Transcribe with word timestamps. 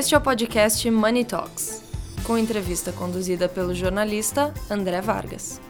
Este 0.00 0.14
é 0.14 0.18
o 0.18 0.20
podcast 0.22 0.90
Money 0.90 1.26
Talks, 1.26 1.82
com 2.24 2.38
entrevista 2.38 2.90
conduzida 2.90 3.50
pelo 3.50 3.74
jornalista 3.74 4.54
André 4.70 4.98
Vargas. 5.02 5.60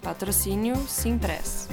Patrocínio 0.00 0.76
Simpress. 0.86 1.68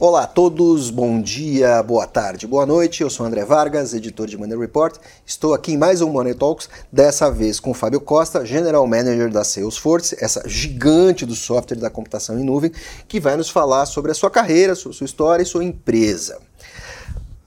Olá 0.00 0.22
a 0.22 0.26
todos, 0.28 0.90
bom 0.90 1.20
dia, 1.20 1.82
boa 1.82 2.06
tarde, 2.06 2.46
boa 2.46 2.64
noite. 2.64 3.02
Eu 3.02 3.10
sou 3.10 3.26
André 3.26 3.44
Vargas, 3.44 3.92
editor 3.92 4.28
de 4.28 4.38
Money 4.38 4.56
Report. 4.56 4.94
Estou 5.26 5.52
aqui 5.52 5.72
em 5.72 5.76
mais 5.76 6.00
um 6.00 6.08
Money 6.08 6.34
Talks, 6.34 6.68
dessa 6.92 7.28
vez 7.32 7.58
com 7.58 7.72
o 7.72 7.74
Fábio 7.74 8.00
Costa, 8.00 8.46
General 8.46 8.86
Manager 8.86 9.28
da 9.28 9.42
Salesforce, 9.42 10.16
essa 10.20 10.48
gigante 10.48 11.26
do 11.26 11.34
software 11.34 11.78
da 11.78 11.90
computação 11.90 12.38
em 12.38 12.44
nuvem, 12.44 12.70
que 13.08 13.18
vai 13.18 13.36
nos 13.36 13.50
falar 13.50 13.86
sobre 13.86 14.12
a 14.12 14.14
sua 14.14 14.30
carreira, 14.30 14.76
sua, 14.76 14.92
sua 14.92 15.04
história 15.04 15.42
e 15.42 15.46
sua 15.46 15.64
empresa. 15.64 16.38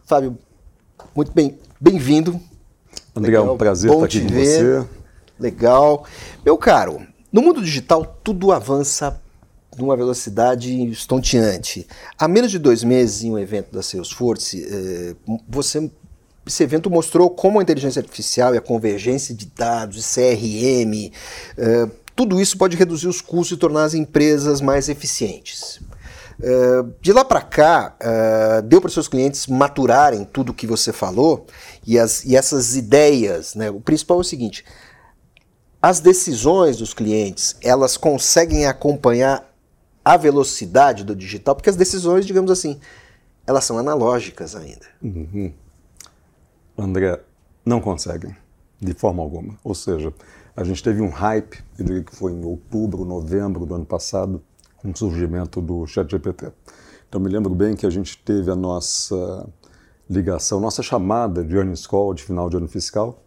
Fábio, 0.05 0.37
muito 1.15 1.31
bem, 1.31 1.57
bem-vindo. 1.79 2.37
André, 3.15 3.33
é 3.33 3.39
um 3.39 3.55
prazer 3.55 3.89
estar 3.89 4.03
aqui 4.03 4.19
com 4.19 4.27
ver. 4.27 4.83
você. 4.83 4.89
Legal. 5.39 6.03
Meu 6.43 6.57
caro, 6.57 7.01
no 7.31 7.41
mundo 7.41 7.61
digital 7.61 8.19
tudo 8.21 8.51
avança 8.51 9.21
numa 9.77 9.95
velocidade 9.95 10.71
estonteante. 10.89 11.87
Há 12.17 12.27
menos 12.27 12.51
de 12.51 12.59
dois 12.59 12.83
meses, 12.83 13.23
em 13.23 13.31
um 13.31 13.39
evento 13.39 13.71
da 13.71 13.81
Salesforce, 13.81 14.65
eh, 14.69 15.15
você, 15.47 15.89
esse 16.45 16.63
evento 16.63 16.89
mostrou 16.89 17.29
como 17.29 17.59
a 17.59 17.63
inteligência 17.63 17.99
artificial 17.99 18.53
e 18.53 18.57
a 18.57 18.61
convergência 18.61 19.33
de 19.33 19.45
dados, 19.45 20.13
CRM, 20.13 21.11
eh, 21.57 21.87
tudo 22.15 22.41
isso 22.41 22.57
pode 22.57 22.75
reduzir 22.75 23.07
os 23.07 23.21
custos 23.21 23.57
e 23.57 23.59
tornar 23.59 23.85
as 23.85 23.93
empresas 23.93 24.59
mais 24.59 24.89
eficientes. 24.89 25.79
Eh, 26.41 26.83
de 26.99 27.13
lá 27.13 27.23
para 27.23 27.41
cá, 27.41 27.95
deu 28.65 28.81
para 28.81 28.89
seus 28.89 29.07
clientes 29.07 29.47
maturarem 29.47 30.25
tudo 30.25 30.49
o 30.49 30.53
que 30.53 30.67
você 30.67 30.91
falou 30.91 31.45
e, 31.87 31.97
as, 31.97 32.25
e 32.25 32.35
essas 32.35 32.75
ideias. 32.75 33.55
Né? 33.55 33.69
O 33.69 33.79
principal 33.79 34.17
é 34.17 34.21
o 34.21 34.23
seguinte: 34.23 34.65
as 35.81 35.99
decisões 35.99 36.77
dos 36.77 36.93
clientes 36.93 37.55
elas 37.61 37.95
conseguem 37.95 38.65
acompanhar 38.65 39.50
a 40.03 40.17
velocidade 40.17 41.03
do 41.03 41.15
digital, 41.15 41.55
porque 41.55 41.69
as 41.69 41.75
decisões, 41.75 42.25
digamos 42.25 42.51
assim, 42.51 42.79
elas 43.45 43.63
são 43.63 43.77
analógicas 43.77 44.55
ainda. 44.55 44.85
Uhum. 45.01 45.53
André, 46.77 47.21
não 47.65 47.79
conseguem, 47.79 48.35
de 48.79 48.93
forma 48.93 49.21
alguma. 49.21 49.57
Ou 49.63 49.75
seja, 49.75 50.13
a 50.55 50.63
gente 50.63 50.83
teve 50.83 51.01
um 51.01 51.09
hype, 51.09 51.63
eu 51.77 51.85
diria 51.85 52.03
que 52.03 52.15
foi 52.15 52.31
em 52.31 52.43
outubro, 52.43 53.05
novembro 53.05 53.65
do 53.65 53.75
ano 53.75 53.85
passado, 53.85 54.41
com 54.77 54.89
o 54.89 54.97
surgimento 54.97 55.61
do 55.61 55.85
ChatGPT. 55.85 56.51
Então 57.07 57.21
me 57.21 57.29
lembro 57.29 57.53
bem 57.53 57.75
que 57.75 57.85
a 57.85 57.89
gente 57.89 58.17
teve 58.17 58.49
a 58.49 58.55
nossa 58.55 59.47
ligação, 60.09 60.59
nossa 60.59 60.81
chamada 60.81 61.43
de 61.43 61.55
earnings 61.55 61.85
call 61.85 62.13
de 62.13 62.23
final 62.23 62.49
de 62.49 62.57
ano 62.57 62.67
fiscal, 62.67 63.21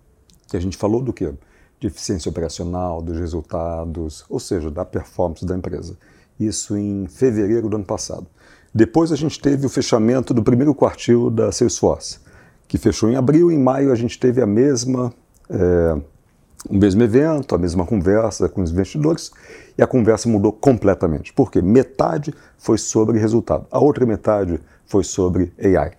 que 0.48 0.56
a 0.56 0.60
gente 0.60 0.76
falou 0.76 1.00
do 1.00 1.12
quê? 1.12 1.32
De 1.78 1.86
eficiência 1.86 2.28
operacional, 2.28 3.00
dos 3.00 3.16
resultados, 3.18 4.24
ou 4.28 4.40
seja, 4.40 4.70
da 4.70 4.84
performance 4.84 5.46
da 5.46 5.56
empresa 5.56 5.96
isso 6.38 6.76
em 6.76 7.06
fevereiro 7.06 7.68
do 7.68 7.76
ano 7.76 7.84
passado. 7.84 8.26
Depois 8.74 9.12
a 9.12 9.16
gente 9.16 9.40
teve 9.40 9.66
o 9.66 9.68
fechamento 9.68 10.34
do 10.34 10.42
primeiro 10.42 10.74
quartil 10.74 11.30
da 11.30 11.52
Salesforce, 11.52 12.18
que 12.66 12.76
fechou 12.76 13.08
em 13.08 13.16
abril. 13.16 13.50
Em 13.50 13.58
maio 13.58 13.92
a 13.92 13.94
gente 13.94 14.18
teve 14.18 14.42
a 14.42 14.46
mesma, 14.46 15.12
é, 15.48 15.96
o 16.68 16.76
mesmo 16.76 17.02
evento, 17.02 17.54
a 17.54 17.58
mesma 17.58 17.86
conversa 17.86 18.48
com 18.48 18.62
os 18.62 18.72
investidores, 18.72 19.30
e 19.78 19.82
a 19.82 19.86
conversa 19.86 20.28
mudou 20.28 20.52
completamente. 20.52 21.32
Porque 21.32 21.62
metade 21.62 22.34
foi 22.58 22.76
sobre 22.76 23.18
resultado, 23.18 23.66
a 23.70 23.78
outra 23.78 24.04
metade 24.04 24.60
foi 24.86 25.04
sobre 25.04 25.52
AI. 25.58 25.92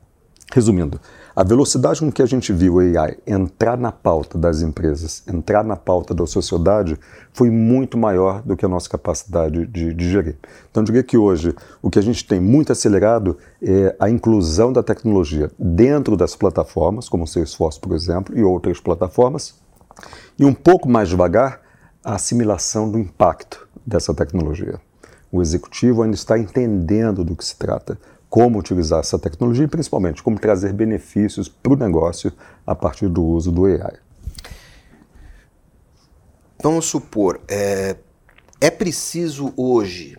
Resumindo, 0.56 1.02
a 1.36 1.44
velocidade 1.44 2.00
com 2.00 2.10
que 2.10 2.22
a 2.22 2.26
gente 2.26 2.54
viu 2.54 2.76
o 2.76 2.80
AI 2.80 3.18
entrar 3.28 3.78
na 3.78 3.92
pauta 3.92 4.38
das 4.38 4.62
empresas, 4.62 5.22
entrar 5.28 5.66
na 5.66 5.76
pauta 5.76 6.14
da 6.14 6.26
sociedade, 6.26 6.98
foi 7.34 7.50
muito 7.50 7.98
maior 7.98 8.42
do 8.42 8.56
que 8.56 8.64
a 8.64 8.70
nossa 8.70 8.88
capacidade 8.88 9.68
de, 9.68 9.94
de 9.94 10.10
gerir. 10.10 10.38
Então, 10.72 10.82
eu 10.82 10.86
diria 10.86 11.04
que 11.04 11.18
hoje 11.18 11.54
o 11.82 11.90
que 11.90 12.00
a 12.00 12.02
gente 12.02 12.26
tem 12.26 12.40
muito 12.40 12.72
acelerado 12.72 13.38
é 13.62 13.98
a 14.00 14.10
inclusão 14.10 14.72
da 14.72 14.82
tecnologia 14.82 15.52
dentro 15.60 16.16
das 16.16 16.38
plataformas, 16.38 17.10
como 17.10 17.26
o 17.26 17.28
Salesforce, 17.28 17.78
por 17.78 17.94
exemplo, 17.94 18.34
e 18.34 18.42
outras 18.42 18.80
plataformas, 18.80 19.56
e 20.40 20.46
um 20.46 20.54
pouco 20.54 20.88
mais 20.88 21.10
devagar, 21.10 21.60
a 22.02 22.16
assimilação 22.16 22.90
do 22.90 22.98
impacto 22.98 23.68
dessa 23.86 24.14
tecnologia. 24.14 24.80
O 25.30 25.42
executivo 25.42 26.02
ainda 26.02 26.16
está 26.16 26.40
entendendo 26.40 27.26
do 27.26 27.36
que 27.36 27.44
se 27.44 27.58
trata 27.58 28.00
como 28.36 28.60
utilizar 28.60 29.00
essa 29.00 29.18
tecnologia 29.18 29.64
e 29.64 29.68
principalmente 29.70 30.22
como 30.22 30.38
trazer 30.38 30.74
benefícios 30.74 31.48
para 31.48 31.72
o 31.72 31.78
negócio 31.78 32.34
a 32.68 32.76
partir 32.76 33.08
do 33.08 33.24
uso 33.24 33.50
do 33.50 33.64
AI. 33.64 33.94
Vamos 36.62 36.84
supor, 36.84 37.40
é, 37.48 37.96
é 38.60 38.70
preciso 38.70 39.54
hoje, 39.56 40.18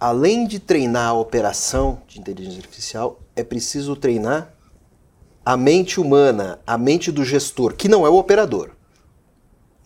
além 0.00 0.46
de 0.46 0.58
treinar 0.58 1.10
a 1.10 1.12
operação 1.12 2.00
de 2.08 2.18
inteligência 2.18 2.60
artificial, 2.60 3.20
é 3.36 3.44
preciso 3.44 3.94
treinar 3.94 4.54
a 5.44 5.54
mente 5.54 6.00
humana, 6.00 6.60
a 6.66 6.78
mente 6.78 7.12
do 7.12 7.22
gestor, 7.22 7.74
que 7.74 7.90
não 7.90 8.06
é 8.06 8.08
o 8.08 8.14
operador. 8.14 8.70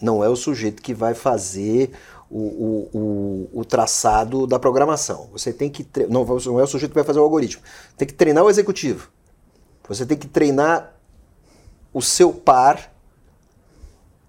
Não 0.00 0.22
é 0.22 0.28
o 0.28 0.36
sujeito 0.36 0.80
que 0.80 0.94
vai 0.94 1.12
fazer 1.12 1.90
o, 2.36 2.88
o, 2.92 3.60
o, 3.60 3.64
traçado 3.64 4.44
da 4.44 4.58
programação. 4.58 5.28
Você 5.32 5.52
tem 5.52 5.70
que. 5.70 5.86
Não, 6.08 6.24
não 6.24 6.58
é 6.58 6.64
o 6.64 6.66
sujeito 6.66 6.90
que 6.90 6.96
vai 6.96 7.04
fazer 7.04 7.20
o 7.20 7.22
algoritmo. 7.22 7.62
Tem 7.96 8.08
que 8.08 8.14
treinar 8.14 8.42
o 8.42 8.50
executivo. 8.50 9.08
Você 9.88 10.04
tem 10.04 10.18
que 10.18 10.26
treinar 10.26 10.94
o 11.92 12.02
seu 12.02 12.32
par 12.32 12.92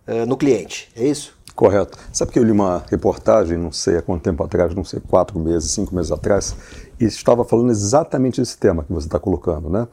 uh, 0.07 0.25
no 0.27 0.37
cliente. 0.37 0.91
É 0.95 1.03
isso? 1.03 1.35
Correto. 1.55 1.97
Sabe 2.13 2.31
que 2.31 2.37
eu 2.37 2.43
li 2.43 2.51
uma 2.51 2.83
reportagem, 2.91 3.57
não 3.57 3.71
sei 3.71 3.97
há 3.97 4.01
quanto 4.03 4.21
tempo 4.21 4.43
atrás, 4.43 4.75
não 4.75 4.83
sei, 4.83 4.99
quatro 4.99 5.39
meses, 5.39 5.71
cinco 5.71 5.95
meses 5.95 6.11
atrás, 6.11 6.55
e 6.99 7.05
estava 7.05 7.43
falando 7.43 7.71
exatamente 7.71 8.39
desse 8.39 8.57
tema 8.57 8.83
que 8.83 8.93
você 8.93 9.07
está 9.07 9.17
colocando, 9.17 9.67
né? 9.67 9.87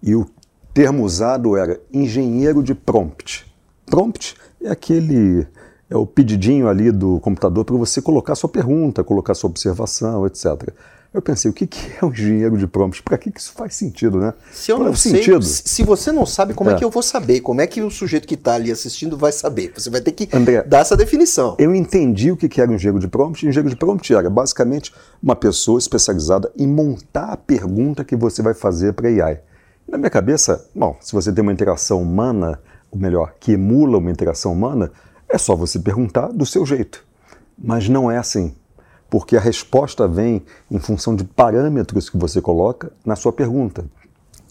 E 0.00 0.14
o 0.14 0.30
termo 0.72 1.02
usado 1.02 1.56
era 1.56 1.80
engenheiro 1.92 2.62
de 2.62 2.74
prompt. 2.74 3.50
Prompt 3.86 4.36
é 4.62 4.70
aquele 4.70 5.48
é 5.88 5.96
o 5.96 6.06
pedidinho 6.06 6.68
ali 6.68 6.90
do 6.90 7.20
computador 7.20 7.64
para 7.64 7.76
você 7.76 8.02
colocar 8.02 8.34
sua 8.34 8.48
pergunta, 8.48 9.04
colocar 9.04 9.34
sua 9.34 9.48
observação, 9.48 10.26
etc. 10.26 10.70
Eu 11.14 11.22
pensei, 11.22 11.50
o 11.50 11.54
que, 11.54 11.66
é 12.02 12.04
um 12.04 12.10
engenheiro 12.10 12.58
de 12.58 12.66
prompt? 12.66 13.02
Para 13.02 13.16
que, 13.16 13.30
que 13.30 13.40
isso 13.40 13.52
faz 13.52 13.74
sentido, 13.74 14.18
né? 14.18 14.34
Se 14.52 14.70
eu 14.70 14.78
não 14.78 14.94
sei, 14.94 15.12
sentido. 15.12 15.42
se 15.42 15.82
você 15.82 16.12
não 16.12 16.26
sabe, 16.26 16.52
como 16.52 16.68
é. 16.68 16.74
é. 16.74 16.76
que 16.76 16.84
eu 16.84 16.90
vou 16.90 17.02
saber? 17.02 17.40
Como 17.40 17.60
é 17.60 17.66
que 17.66 17.80
o 17.80 17.90
sujeito 17.90 18.28
que 18.28 18.34
está 18.34 18.54
ali 18.54 18.70
assistindo 18.70 19.16
vai 19.16 19.32
saber? 19.32 19.72
Você 19.74 19.88
vai 19.88 20.02
ter 20.02 20.12
que 20.12 20.28
André, 20.36 20.62
dar 20.64 20.80
essa 20.80 20.96
definição. 20.96 21.56
Eu 21.58 21.74
entendi 21.74 22.30
o 22.30 22.36
que 22.36 22.60
era 22.60 22.70
um 22.70 22.74
engenheiro 22.74 22.98
de 22.98 23.08
prompt. 23.08 23.46
Engenheiro 23.46 23.70
de 23.70 23.76
prompt 23.76 24.12
era 24.12 24.28
basicamente 24.28 24.92
uma 25.22 25.34
pessoa 25.34 25.78
especializada 25.78 26.52
em 26.58 26.66
montar 26.66 27.32
a 27.32 27.36
pergunta 27.36 28.04
que 28.04 28.14
você 28.14 28.42
vai 28.42 28.52
fazer 28.52 28.92
para 28.92 29.08
AI. 29.08 29.40
Na 29.88 29.96
minha 29.96 30.10
cabeça, 30.10 30.68
bom, 30.74 30.96
se 31.00 31.12
você 31.12 31.32
tem 31.32 31.40
uma 31.40 31.52
interação 31.52 32.02
humana, 32.02 32.60
ou 32.90 32.98
melhor, 32.98 33.34
que 33.40 33.52
emula 33.52 33.96
uma 33.96 34.10
interação 34.10 34.52
humana, 34.52 34.90
é 35.28 35.38
só 35.38 35.54
você 35.54 35.78
perguntar 35.78 36.28
do 36.28 36.46
seu 36.46 36.64
jeito. 36.64 37.04
Mas 37.58 37.88
não 37.88 38.10
é 38.10 38.18
assim, 38.18 38.54
porque 39.08 39.36
a 39.36 39.40
resposta 39.40 40.06
vem 40.06 40.44
em 40.70 40.78
função 40.78 41.16
de 41.16 41.24
parâmetros 41.24 42.10
que 42.10 42.16
você 42.16 42.40
coloca 42.40 42.92
na 43.04 43.16
sua 43.16 43.32
pergunta. 43.32 43.84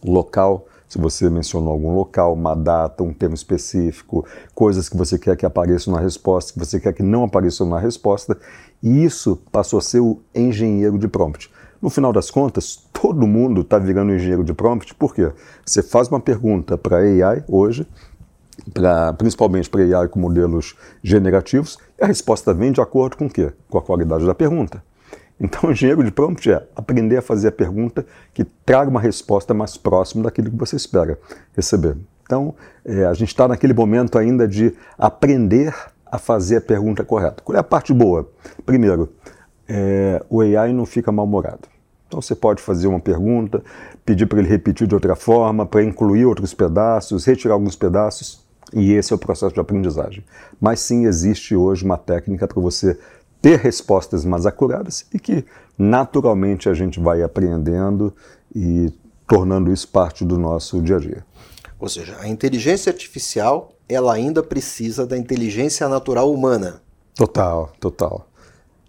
Local, 0.03 0.66
se 0.88 0.97
você 0.97 1.30
mencionou 1.30 1.74
algum 1.74 1.94
local, 1.94 2.34
uma 2.34 2.56
data, 2.56 3.03
um 3.03 3.14
termo 3.14 3.35
específico, 3.35 4.25
coisas 4.53 4.88
que 4.88 4.96
você 4.96 5.18
quer 5.18 5.35
que 5.35 5.46
apareçam 5.46 5.94
na 5.94 6.00
resposta, 6.00 6.53
que 6.53 6.59
você 6.59 6.80
quer 6.80 6.94
que 6.94 7.03
não 7.03 7.24
apareçam 7.24 7.68
na 7.68 7.80
resposta, 7.80 8.38
e 8.81 9.03
isso 9.03 9.41
passou 9.52 9.79
a 9.79 9.82
ser 9.82 10.00
o 10.00 10.20
engenheiro 10.34 10.97
de 10.97 11.08
prompt. 11.08 11.52
No 11.82 11.90
final 11.90 12.14
das 12.14 12.32
contas, 12.32 12.88
todo 12.94 13.28
mundo 13.28 13.61
está 13.61 13.78
virando 13.78 14.14
engenheiro 14.14 14.44
de 14.44 14.53
prompt, 14.53 14.94
por 14.96 15.14
quê? 15.14 15.32
Você 15.66 15.84
faz 15.84 16.08
uma 16.08 16.20
pergunta 16.20 16.78
para 16.78 16.97
AI 16.97 17.44
hoje, 17.47 17.88
pra, 18.73 19.13
principalmente 19.13 19.69
para 19.69 19.81
AI 19.81 20.07
com 20.07 20.19
modelos 20.19 20.75
generativos, 21.03 21.78
e 21.99 22.03
a 22.03 22.07
resposta 22.07 22.53
vem 22.53 22.72
de 22.72 22.81
acordo 22.81 23.17
com 23.17 23.25
o 23.25 23.29
quê? 23.29 23.52
Com 23.69 23.78
a 23.78 23.81
qualidade 23.81 24.25
da 24.25 24.35
pergunta. 24.35 24.84
Então, 25.40 25.69
o 25.69 25.72
engenheiro 25.72 26.03
de 26.03 26.11
prompt 26.11 26.49
é 26.49 26.66
aprender 26.75 27.17
a 27.17 27.22
fazer 27.22 27.49
a 27.49 27.52
pergunta 27.52 28.05
que 28.34 28.46
traga 28.66 28.90
uma 28.90 29.02
resposta 29.02 29.53
mais 29.53 29.75
próxima 29.75 30.23
daquilo 30.23 30.49
que 30.49 30.55
você 30.55 30.75
espera 30.75 31.19
receber. 31.53 31.97
Então, 32.23 32.55
é, 32.84 33.05
a 33.05 33.13
gente 33.13 33.29
está 33.29 33.47
naquele 33.47 33.73
momento 33.73 34.17
ainda 34.17 34.47
de 34.47 34.73
aprender 34.97 35.75
a 36.05 36.17
fazer 36.17 36.57
a 36.57 36.61
pergunta 36.61 37.03
correta. 37.03 37.43
Qual 37.43 37.55
é 37.55 37.59
a 37.59 37.63
parte 37.63 37.93
boa? 37.93 38.29
Primeiro, 38.66 39.11
é, 39.67 40.23
o 40.29 40.41
AI 40.41 40.72
não 40.72 40.85
fica 40.85 41.11
mal-humorado. 41.11 41.67
Então 42.07 42.22
você 42.22 42.35
pode 42.35 42.61
fazer 42.61 42.87
uma 42.87 42.99
pergunta, 42.99 43.63
pedir 44.05 44.25
para 44.25 44.40
ele 44.40 44.47
repetir 44.47 44.87
de 44.87 44.93
outra 44.93 45.16
forma, 45.16 45.66
para 45.66 45.84
incluir 45.84 46.25
outros 46.25 46.53
pedaços, 46.53 47.25
retirar 47.25 47.55
alguns 47.55 47.75
pedaços. 47.75 48.45
E 48.76 48.92
esse 48.92 49.14
é 49.14 49.16
o 49.16 49.20
processo 49.20 49.54
de 49.54 49.60
aprendizagem. 49.60 50.24
Mas 50.60 50.82
sim, 50.82 51.06
existe 51.06 51.56
hoje 51.56 51.86
uma 51.86 51.98
técnica 51.98 52.46
para 52.46 52.62
você 52.62 53.00
ter 53.42 53.58
respostas 53.60 54.26
mais 54.26 54.46
acuradas 54.46 55.06
e 55.14 55.18
que 55.18 55.46
naturalmente 55.78 56.68
a 56.68 56.74
gente 56.74 57.00
vai 57.00 57.24
aprendendo 57.24 58.14
e 58.54 58.92
tornando 59.26 59.72
isso 59.72 59.88
parte 59.88 60.26
do 60.26 60.38
nosso 60.38 60.82
dia 60.82 60.98
a 60.98 61.00
dia. 61.00 61.26
Ou 61.80 61.88
seja, 61.88 62.18
a 62.20 62.28
inteligência 62.28 62.92
artificial 62.92 63.72
ela 63.88 64.14
ainda 64.14 64.42
precisa 64.44 65.06
da 65.06 65.18
inteligência 65.18 65.88
natural 65.88 66.32
humana. 66.34 66.82
Total, 67.16 67.72
total. 67.80 68.28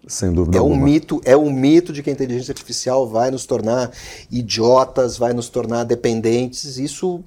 Sem 0.07 0.31
dúvida 0.31 0.57
é 0.57 0.59
alguma. 0.59 0.81
Um 0.81 0.83
mito, 0.83 1.21
é 1.25 1.35
um 1.35 1.51
mito 1.51 1.91
de 1.91 2.01
que 2.01 2.09
a 2.09 2.13
inteligência 2.13 2.51
artificial 2.51 3.07
vai 3.07 3.29
nos 3.29 3.45
tornar 3.45 3.91
idiotas, 4.31 5.17
vai 5.17 5.33
nos 5.33 5.49
tornar 5.49 5.83
dependentes. 5.83 6.77
Isso, 6.77 7.23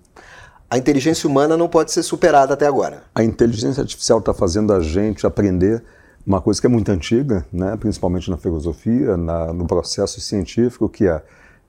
a 0.71 0.79
inteligência 0.79 1.29
humana 1.29 1.57
não 1.57 1.69
pode 1.69 1.91
ser 1.91 2.05
superada 2.05 2.55
até 2.55 2.65
agora. 2.65 3.03
A 3.13 3.25
inteligência 3.25 3.81
artificial 3.81 4.21
está 4.21 4.33
fazendo 4.33 4.73
a 4.73 4.81
gente 4.81 5.27
aprender 5.27 5.83
uma 6.25 6.41
coisa 6.41 6.61
que 6.61 6.67
é 6.67 6.71
muito 6.71 6.89
antiga, 6.93 7.45
né? 7.53 7.77
principalmente 7.77 8.31
na 8.31 8.37
filosofia, 8.37 9.17
na, 9.17 9.53
no 9.53 9.67
processo 9.67 10.21
científico, 10.21 10.89
que 10.89 11.09
é 11.09 11.21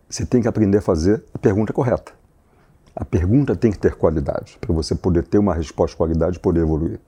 você 0.07 0.25
tem 0.25 0.42
que 0.42 0.48
aprender 0.48 0.77
a 0.77 0.81
fazer 0.81 1.24
a 1.33 1.39
pergunta 1.39 1.74
correta. 1.74 2.12
A 2.95 3.03
pergunta 3.03 3.56
tem 3.56 3.71
que 3.71 3.80
ter 3.80 3.95
qualidade, 3.95 4.57
para 4.59 4.74
você 4.74 4.94
poder 4.94 5.24
ter 5.24 5.39
uma 5.39 5.56
resposta 5.56 5.94
de 5.94 5.97
qualidade 5.97 6.38
e 6.38 6.39
poder 6.39 6.62
evoluir. 6.62 7.00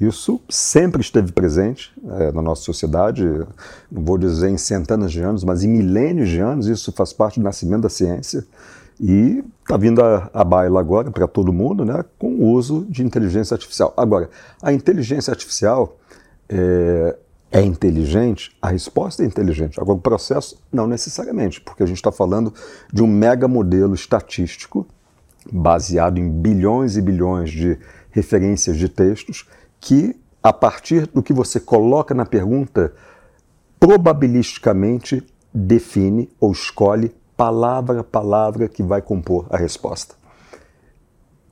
Isso 0.00 0.40
sempre 0.48 1.00
esteve 1.00 1.32
presente 1.32 1.92
é, 2.20 2.30
na 2.30 2.40
nossa 2.40 2.62
sociedade, 2.62 3.24
não 3.90 4.04
vou 4.04 4.16
dizer 4.16 4.48
em 4.48 4.56
centenas 4.56 5.10
de 5.10 5.20
anos, 5.20 5.42
mas 5.42 5.64
em 5.64 5.68
milênios 5.68 6.28
de 6.28 6.38
anos, 6.38 6.66
isso 6.66 6.92
faz 6.92 7.12
parte 7.12 7.40
do 7.40 7.42
nascimento 7.42 7.82
da 7.82 7.88
ciência 7.88 8.46
e 9.00 9.44
está 9.60 9.76
vindo 9.76 10.02
a, 10.02 10.30
a 10.32 10.44
baila 10.44 10.80
agora 10.80 11.10
para 11.10 11.26
todo 11.26 11.52
mundo 11.52 11.84
né, 11.84 12.04
com 12.18 12.28
o 12.28 12.52
uso 12.52 12.86
de 12.88 13.04
inteligência 13.04 13.54
artificial. 13.54 13.92
Agora, 13.96 14.30
a 14.62 14.72
inteligência 14.72 15.30
artificial 15.30 15.98
é, 16.48 17.16
é 17.50 17.62
inteligente? 17.62 18.56
A 18.60 18.68
resposta 18.68 19.22
é 19.22 19.26
inteligente. 19.26 19.80
Agora, 19.80 19.98
o 19.98 20.00
processo, 20.00 20.62
não 20.72 20.86
necessariamente, 20.86 21.60
porque 21.60 21.82
a 21.82 21.86
gente 21.86 21.96
está 21.96 22.12
falando 22.12 22.52
de 22.92 23.02
um 23.02 23.06
mega 23.06 23.46
modelo 23.46 23.94
estatístico 23.94 24.86
baseado 25.50 26.18
em 26.18 26.28
bilhões 26.28 26.96
e 26.96 27.02
bilhões 27.02 27.50
de 27.50 27.78
referências 28.10 28.76
de 28.76 28.88
textos 28.88 29.46
que, 29.80 30.16
a 30.42 30.52
partir 30.52 31.06
do 31.06 31.22
que 31.22 31.32
você 31.32 31.60
coloca 31.60 32.14
na 32.14 32.24
pergunta, 32.24 32.92
probabilisticamente 33.78 35.22
define 35.52 36.28
ou 36.40 36.50
escolhe 36.50 37.14
palavra 37.36 38.00
a 38.00 38.04
palavra 38.04 38.68
que 38.68 38.82
vai 38.82 39.02
compor 39.02 39.46
a 39.50 39.56
resposta. 39.56 40.14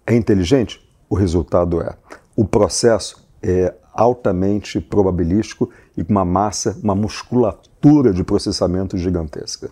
É 0.06 0.14
inteligente? 0.14 0.80
O 1.08 1.14
resultado 1.14 1.80
é. 1.80 1.94
O 2.36 2.44
processo 2.44 3.24
é 3.42 3.74
altamente 3.92 4.80
probabilístico 4.80 5.70
e 5.96 6.02
com 6.02 6.12
uma 6.12 6.24
massa, 6.24 6.76
uma 6.82 6.94
musculatura 6.94 8.12
de 8.12 8.24
processamento 8.24 8.98
gigantesca. 8.98 9.70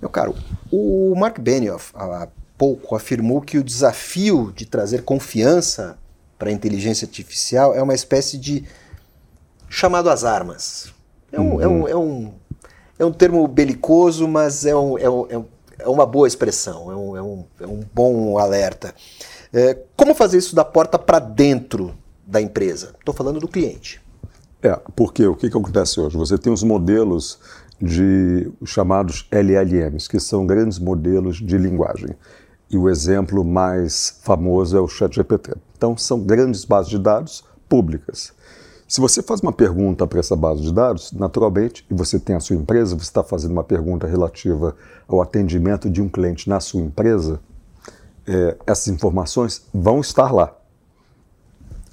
Meu 0.00 0.08
caro, 0.08 0.34
o 0.72 1.14
Mark 1.14 1.38
Benioff 1.38 1.92
há 1.94 2.28
pouco 2.56 2.96
afirmou 2.96 3.40
que 3.40 3.58
o 3.58 3.64
desafio 3.64 4.52
de 4.54 4.64
trazer 4.64 5.02
confiança 5.02 5.98
para 6.38 6.48
a 6.48 6.52
inteligência 6.52 7.04
artificial 7.04 7.74
é 7.74 7.82
uma 7.82 7.94
espécie 7.94 8.38
de 8.38 8.64
chamado 9.68 10.08
às 10.08 10.24
armas. 10.24 10.92
É 11.30 11.38
um, 11.38 11.52
uhum. 11.52 11.60
é 11.60 11.68
um, 11.68 11.88
é 11.88 11.96
um, 11.96 12.32
é 13.00 13.04
um 13.04 13.12
termo 13.12 13.48
belicoso, 13.48 14.28
mas 14.28 14.66
é, 14.66 14.76
um, 14.76 14.98
é, 14.98 15.08
um, 15.08 15.46
é 15.78 15.88
uma 15.88 16.04
boa 16.04 16.28
expressão, 16.28 16.92
é 16.92 16.94
um, 16.94 17.16
é 17.16 17.22
um, 17.22 17.44
é 17.60 17.66
um 17.66 17.80
bom 17.94 18.36
alerta. 18.36 18.94
É, 19.50 19.74
como 19.96 20.14
fazer 20.14 20.36
isso 20.36 20.54
da 20.54 20.66
porta 20.66 20.98
para 20.98 21.18
dentro 21.18 21.94
da 22.26 22.42
empresa? 22.42 22.94
Estou 22.98 23.14
falando 23.14 23.40
do 23.40 23.48
cliente. 23.48 24.02
É, 24.62 24.78
porque 24.94 25.26
o 25.26 25.34
que, 25.34 25.48
que 25.48 25.56
acontece 25.56 25.98
hoje? 25.98 26.14
Você 26.18 26.36
tem 26.36 26.52
os 26.52 26.62
modelos 26.62 27.38
de 27.80 28.52
chamados 28.66 29.26
LLMs, 29.30 30.06
que 30.06 30.20
são 30.20 30.46
grandes 30.46 30.78
modelos 30.78 31.38
de 31.38 31.56
linguagem. 31.56 32.10
E 32.70 32.76
o 32.76 32.86
exemplo 32.86 33.42
mais 33.42 34.20
famoso 34.22 34.76
é 34.76 34.80
o 34.80 34.86
ChatGPT. 34.86 35.54
Então, 35.74 35.96
são 35.96 36.20
grandes 36.20 36.66
bases 36.66 36.90
de 36.90 36.98
dados 36.98 37.42
públicas. 37.66 38.34
Se 38.90 39.00
você 39.00 39.22
faz 39.22 39.40
uma 39.40 39.52
pergunta 39.52 40.04
para 40.04 40.18
essa 40.18 40.34
base 40.34 40.62
de 40.62 40.74
dados, 40.74 41.12
naturalmente, 41.12 41.86
e 41.88 41.94
você 41.94 42.18
tem 42.18 42.34
a 42.34 42.40
sua 42.40 42.56
empresa, 42.56 42.96
você 42.96 43.04
está 43.04 43.22
fazendo 43.22 43.52
uma 43.52 43.62
pergunta 43.62 44.04
relativa 44.04 44.74
ao 45.06 45.22
atendimento 45.22 45.88
de 45.88 46.02
um 46.02 46.08
cliente 46.08 46.48
na 46.48 46.58
sua 46.58 46.80
empresa, 46.80 47.38
é, 48.26 48.56
essas 48.66 48.88
informações 48.88 49.64
vão 49.72 50.00
estar 50.00 50.32
lá. 50.32 50.56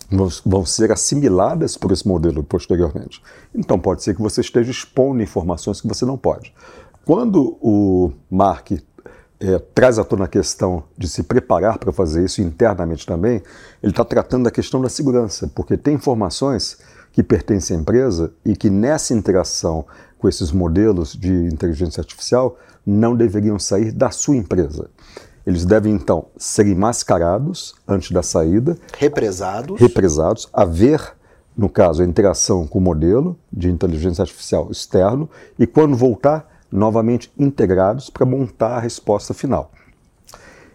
Vão, 0.09 0.27
vão 0.43 0.65
ser 0.65 0.91
assimiladas 0.91 1.77
por 1.77 1.91
esse 1.91 2.07
modelo 2.07 2.43
posteriormente. 2.43 3.21
Então, 3.53 3.77
pode 3.77 4.01
ser 4.01 4.15
que 4.15 4.21
você 4.21 4.41
esteja 4.41 4.71
expondo 4.71 5.21
informações 5.21 5.79
que 5.79 5.87
você 5.87 6.03
não 6.03 6.17
pode. 6.17 6.51
Quando 7.05 7.59
o 7.61 8.11
Mark 8.27 8.71
é, 9.39 9.59
traz 9.73 9.99
à 9.99 10.03
tona 10.03 10.25
a 10.25 10.27
questão 10.27 10.83
de 10.97 11.07
se 11.07 11.23
preparar 11.23 11.77
para 11.77 11.91
fazer 11.91 12.25
isso 12.25 12.41
internamente 12.41 13.05
também, 13.05 13.41
ele 13.81 13.91
está 13.91 14.03
tratando 14.03 14.45
da 14.45 14.51
questão 14.51 14.81
da 14.81 14.89
segurança, 14.89 15.49
porque 15.53 15.77
tem 15.77 15.95
informações 15.95 16.77
que 17.11 17.23
pertencem 17.23 17.77
à 17.77 17.79
empresa 17.79 18.31
e 18.45 18.55
que 18.55 18.69
nessa 18.69 19.13
interação 19.13 19.85
com 20.17 20.27
esses 20.27 20.51
modelos 20.51 21.13
de 21.13 21.31
inteligência 21.45 22.01
artificial 22.01 22.57
não 22.85 23.15
deveriam 23.15 23.59
sair 23.59 23.91
da 23.91 24.09
sua 24.09 24.35
empresa. 24.35 24.89
Eles 25.45 25.65
devem 25.65 25.93
então 25.93 26.25
ser 26.37 26.65
mascarados 26.75 27.75
antes 27.87 28.11
da 28.11 28.21
saída, 28.21 28.77
represados, 28.97 29.79
represados, 29.79 30.49
haver 30.51 31.15
no 31.57 31.69
caso 31.69 32.03
a 32.03 32.05
interação 32.05 32.67
com 32.67 32.77
o 32.77 32.81
modelo 32.81 33.37
de 33.51 33.69
inteligência 33.69 34.21
artificial 34.21 34.69
externo 34.69 35.29
e 35.57 35.65
quando 35.65 35.95
voltar 35.95 36.56
novamente 36.71 37.31
integrados 37.37 38.09
para 38.09 38.25
montar 38.25 38.77
a 38.77 38.79
resposta 38.79 39.33
final. 39.33 39.71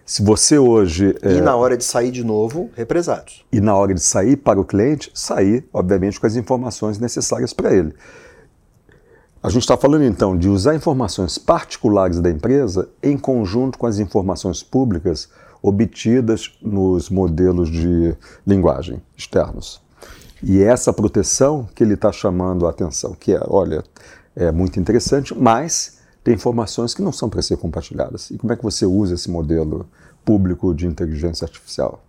Se 0.05 0.23
você 0.23 0.59
hoje. 0.59 1.17
E 1.23 1.39
é, 1.39 1.41
na 1.41 1.57
hora 1.57 1.77
de 1.77 1.85
sair 1.85 2.11
de 2.11 2.25
novo, 2.25 2.71
represados. 2.77 3.45
E 3.53 3.61
na 3.61 3.75
hora 3.75 3.95
de 3.95 4.01
sair 4.01 4.37
para 4.37 4.61
o 4.61 4.65
cliente, 4.65 5.11
sair, 5.15 5.65
obviamente, 5.73 6.21
com 6.21 6.27
as 6.27 6.37
informações 6.37 6.99
necessárias 6.99 7.53
para 7.53 7.73
ele. 7.73 7.95
A 9.43 9.49
gente 9.49 9.63
está 9.63 9.77
falando 9.77 10.05
então 10.05 10.37
de 10.37 10.49
usar 10.49 10.75
informações 10.75 11.37
particulares 11.37 12.21
da 12.21 12.31
empresa 12.31 12.89
em 13.03 13.19
conjunto 13.19 13.77
com 13.77 13.87
as 13.87 13.99
informações 13.99 14.63
públicas 14.63 15.29
obtidas 15.61 16.53
nos 16.61 17.11
modelos 17.11 17.71
de 17.71 18.15
linguagem 18.47 19.03
externos. 19.17 19.81
E 20.43 20.63
essa 20.63 20.93
proteção 20.93 21.69
que 21.75 21.83
ele 21.83 21.95
está 21.95 22.13
chamando 22.13 22.67
a 22.67 22.71
atenção, 22.71 23.15
que 23.19 23.33
é, 23.33 23.41
olha, 23.47 23.83
é 24.35 24.51
muito 24.51 24.79
interessante, 24.81 25.37
mas 25.37 25.99
tem 26.25 26.35
informações 26.35 26.95
que 26.95 27.03
não 27.03 27.13
são 27.13 27.29
para 27.29 27.43
ser 27.43 27.57
compartilhadas. 27.57 28.31
E 28.31 28.39
como 28.39 28.53
é 28.53 28.57
que 28.57 28.63
você 28.63 28.87
usa 28.87 29.15
esse 29.15 29.31
modelo 29.31 29.89
público 30.25 30.75
de 30.75 30.87
inteligência 30.87 31.45
artificial? 31.45 32.03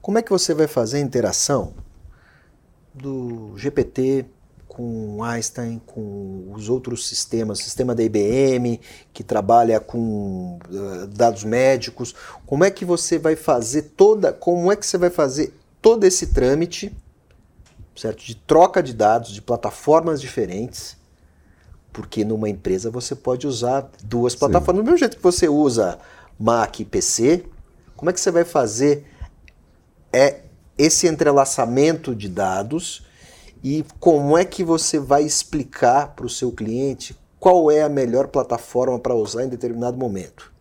Como 0.00 0.18
é 0.18 0.22
que 0.22 0.30
você 0.30 0.54
vai 0.54 0.66
fazer 0.66 0.98
a 0.98 1.00
interação 1.00 1.74
do 2.94 3.52
GPT 3.56 4.26
com 4.76 5.22
Einstein, 5.24 5.80
com 5.86 6.52
os 6.52 6.68
outros 6.68 7.08
sistemas, 7.08 7.60
sistema 7.60 7.94
da 7.94 8.02
IBM, 8.02 8.78
que 9.12 9.24
trabalha 9.24 9.80
com 9.80 10.58
uh, 10.68 11.06
dados 11.06 11.44
médicos. 11.44 12.14
Como 12.44 12.62
é 12.62 12.70
que 12.70 12.84
você 12.84 13.18
vai 13.18 13.36
fazer 13.36 13.92
toda, 13.96 14.34
como 14.34 14.70
é 14.70 14.76
que 14.76 14.86
você 14.86 14.98
vai 14.98 15.08
fazer 15.08 15.54
todo 15.80 16.04
esse 16.04 16.26
trâmite, 16.26 16.94
certo? 17.96 18.22
De 18.22 18.34
troca 18.34 18.82
de 18.82 18.92
dados 18.92 19.30
de 19.30 19.40
plataformas 19.40 20.20
diferentes 20.20 20.95
porque 21.92 22.24
numa 22.24 22.48
empresa 22.48 22.90
você 22.90 23.14
pode 23.14 23.46
usar 23.46 23.90
duas 24.02 24.34
plataformas. 24.34 24.76
Sim. 24.76 24.82
Do 24.82 24.84
mesmo 24.84 24.98
jeito 24.98 25.16
que 25.16 25.22
você 25.22 25.48
usa 25.48 25.98
Mac 26.38 26.80
e 26.80 26.84
PC, 26.84 27.44
como 27.96 28.10
é 28.10 28.12
que 28.12 28.20
você 28.20 28.30
vai 28.30 28.44
fazer 28.44 29.06
é 30.12 30.42
esse 30.78 31.06
entrelaçamento 31.06 32.14
de 32.14 32.28
dados 32.28 33.06
e 33.64 33.84
como 33.98 34.36
é 34.36 34.44
que 34.44 34.62
você 34.62 34.98
vai 34.98 35.24
explicar 35.24 36.08
para 36.14 36.26
o 36.26 36.30
seu 36.30 36.52
cliente 36.52 37.16
qual 37.38 37.70
é 37.70 37.82
a 37.82 37.88
melhor 37.88 38.28
plataforma 38.28 38.98
para 38.98 39.14
usar 39.14 39.44
em 39.44 39.48
determinado 39.48 39.96
momento? 39.96 40.52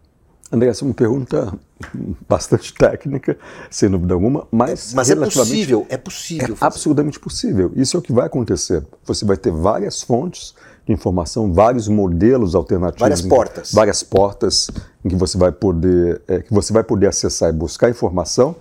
André, 0.52 0.70
essa 0.70 0.84
é 0.84 0.86
uma 0.86 0.94
pergunta 0.94 1.52
bastante 2.30 2.74
técnica, 2.74 3.38
sem 3.70 3.90
dúvida 3.90 4.14
alguma, 4.14 4.48
mas, 4.52 4.94
mas 4.94 5.10
é 5.10 5.16
possível, 5.16 5.86
é 5.90 5.98
possível. 5.98 6.46
É 6.46 6.48
fazer. 6.50 6.66
absolutamente 6.66 7.20
possível. 7.20 7.72
Isso 7.76 7.98
é 7.98 8.00
o 8.00 8.02
que 8.02 8.14
vai 8.14 8.28
acontecer. 8.28 8.86
Você 9.04 9.26
vai 9.26 9.36
ter 9.36 9.52
várias 9.52 10.02
fontes 10.02 10.54
de 10.86 10.94
informação, 10.94 11.52
vários 11.52 11.88
modelos 11.88 12.54
alternativos, 12.54 13.02
várias 13.02 13.22
portas, 13.22 13.72
várias 13.74 14.04
portas 14.04 14.72
em 15.04 15.10
que 15.10 15.16
você 15.16 15.38
vai 15.38 15.52
poder, 15.52 16.22
é, 16.28 16.40
que 16.42 16.54
você 16.54 16.72
vai 16.72 16.84
poder 16.84 17.08
acessar 17.08 17.50
e 17.50 17.54
buscar 17.54 17.90
informação. 17.90 18.56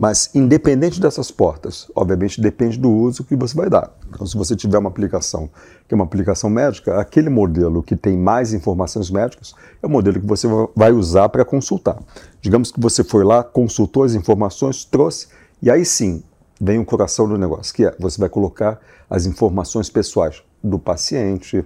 Mas 0.00 0.30
independente 0.32 1.00
dessas 1.00 1.28
portas, 1.28 1.90
obviamente 1.92 2.40
depende 2.40 2.78
do 2.78 2.88
uso 2.88 3.24
que 3.24 3.34
você 3.34 3.56
vai 3.56 3.68
dar. 3.68 3.92
Então, 4.08 4.24
se 4.24 4.36
você 4.36 4.54
tiver 4.54 4.78
uma 4.78 4.88
aplicação 4.88 5.50
que 5.88 5.92
é 5.92 5.96
uma 5.96 6.04
aplicação 6.04 6.48
médica, 6.48 7.00
aquele 7.00 7.28
modelo 7.28 7.82
que 7.82 7.96
tem 7.96 8.16
mais 8.16 8.54
informações 8.54 9.10
médicas 9.10 9.54
é 9.82 9.86
o 9.88 9.90
modelo 9.90 10.20
que 10.20 10.26
você 10.26 10.46
vai 10.76 10.92
usar 10.92 11.28
para 11.30 11.44
consultar. 11.44 11.98
Digamos 12.40 12.70
que 12.70 12.78
você 12.78 13.02
foi 13.02 13.24
lá, 13.24 13.42
consultou 13.42 14.04
as 14.04 14.14
informações, 14.14 14.84
trouxe, 14.84 15.26
e 15.60 15.68
aí 15.68 15.84
sim 15.84 16.22
vem 16.60 16.78
o 16.78 16.84
coração 16.84 17.28
do 17.28 17.36
negócio, 17.36 17.74
que 17.74 17.84
é 17.84 17.92
você 17.98 18.20
vai 18.20 18.28
colocar 18.28 18.78
as 19.10 19.26
informações 19.26 19.90
pessoais 19.90 20.44
do 20.62 20.78
paciente, 20.78 21.64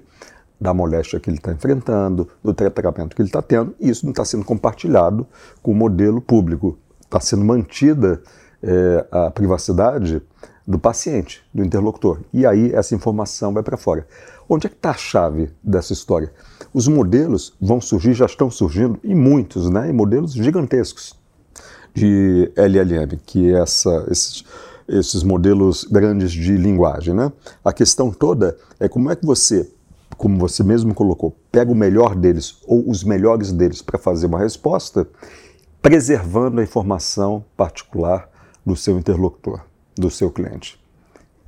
da 0.61 0.73
moléstia 0.73 1.19
que 1.19 1.29
ele 1.29 1.39
está 1.39 1.53
enfrentando, 1.53 2.29
do 2.43 2.55
tratamento 2.55 3.17
que 3.17 3.23
ele 3.23 3.29
está 3.29 3.43
tendo, 3.43 3.75
e 3.81 3.91
isso 3.91 4.07
não 4.07 4.13
está 4.13 4.25
sendo 4.25 4.45
compartilhado 4.45 5.27
com 5.63 5.73
o 5.73 5.75
modelo 5.75 6.21
público. 6.21 6.79
Está 7.01 7.21
sendo 7.21 7.45
mantida 7.45 8.23
é, 8.63 9.07
a 9.11 9.31
privacidade 9.31 10.23
do 10.67 10.79
paciente, 10.79 11.43
do 11.53 11.65
interlocutor. 11.65 12.21
E 12.33 12.47
aí 12.47 12.73
essa 12.73 12.95
informação 12.95 13.53
vai 13.53 13.63
para 13.63 13.77
fora. 13.77 14.07
Onde 14.49 14.67
é 14.67 14.71
que 14.71 14.77
está 14.77 14.91
a 14.91 14.95
chave 14.95 15.51
dessa 15.63 15.93
história? 15.93 16.33
Os 16.73 16.87
modelos 16.87 17.55
vão 17.61 17.81
surgir, 17.81 18.15
já 18.15 18.27
estão 18.27 18.51
surgindo, 18.51 18.99
e 19.03 19.15
muitos, 19.15 19.69
né? 19.69 19.89
E 19.89 19.93
modelos 19.93 20.33
gigantescos 20.33 21.19
de 21.95 22.51
LLM, 22.57 23.19
que 23.27 23.53
é 23.53 23.61
essa, 23.61 24.07
esses, 24.11 24.45
esses 24.89 25.23
modelos 25.23 25.85
grandes 25.85 26.33
de 26.33 26.57
linguagem. 26.57 27.15
Né? 27.15 27.33
A 27.65 27.73
questão 27.73 28.11
toda 28.11 28.57
é 28.79 28.89
como 28.89 29.11
é 29.11 29.17
que 29.17 29.25
você, 29.25 29.71
como 30.17 30.39
você 30.39 30.63
mesmo 30.63 30.95
colocou, 30.95 31.37
pega 31.51 31.71
o 31.71 31.75
melhor 31.75 32.15
deles 32.15 32.59
ou 32.67 32.89
os 32.89 33.05
melhores 33.05 33.53
deles 33.53 33.83
para 33.83 33.99
fazer 33.99 34.27
uma 34.27 34.39
resposta, 34.39 35.07
preservando 35.81 36.61
a 36.61 36.65
informação 36.65 37.45
particular 37.57 38.29
do 38.65 38.77
seu 38.77 38.99
interlocutor, 38.99 39.61
do 39.97 40.11
seu 40.11 40.31
cliente. 40.31 40.81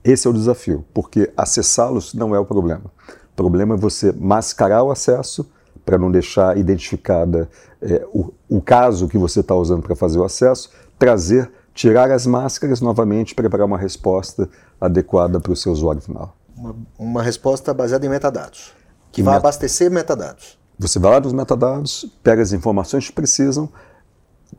Esse 0.02 0.26
é 0.26 0.30
o 0.30 0.34
desafio, 0.34 0.84
porque 0.92 1.32
acessá-los 1.36 2.12
não 2.12 2.34
é 2.34 2.38
o 2.38 2.44
problema. 2.44 2.84
O 3.32 3.36
problema 3.36 3.74
é 3.74 3.78
você 3.78 4.12
mascarar 4.12 4.82
o 4.82 4.90
acesso 4.90 5.48
para 5.84 5.98
não 5.98 6.10
deixar 6.10 6.56
identificada 6.56 7.48
é, 7.80 8.06
o, 8.12 8.32
o 8.48 8.60
caso 8.60 9.08
que 9.08 9.18
você 9.18 9.40
está 9.40 9.54
usando 9.54 9.82
para 9.82 9.94
fazer 9.94 10.18
o 10.18 10.24
acesso, 10.24 10.70
trazer, 10.98 11.50
tirar 11.74 12.10
as 12.12 12.24
máscaras 12.24 12.80
novamente, 12.80 13.34
preparar 13.34 13.66
uma 13.66 13.76
resposta 13.76 14.48
adequada 14.80 15.40
para 15.40 15.52
o 15.52 15.56
seu 15.56 15.72
usuário 15.72 16.00
final. 16.00 16.34
Uma, 16.56 16.76
uma 16.96 17.22
resposta 17.22 17.74
baseada 17.74 18.06
em 18.06 18.08
metadados, 18.08 18.72
que 19.10 19.22
vai 19.22 19.34
met... 19.34 19.40
abastecer 19.42 19.90
metadados. 19.90 20.56
Você 20.78 20.98
vai 20.98 21.10
lá 21.12 21.20
nos 21.20 21.32
metadados, 21.32 22.06
pega 22.22 22.40
as 22.40 22.52
informações 22.52 23.08
que 23.08 23.12
precisam, 23.12 23.68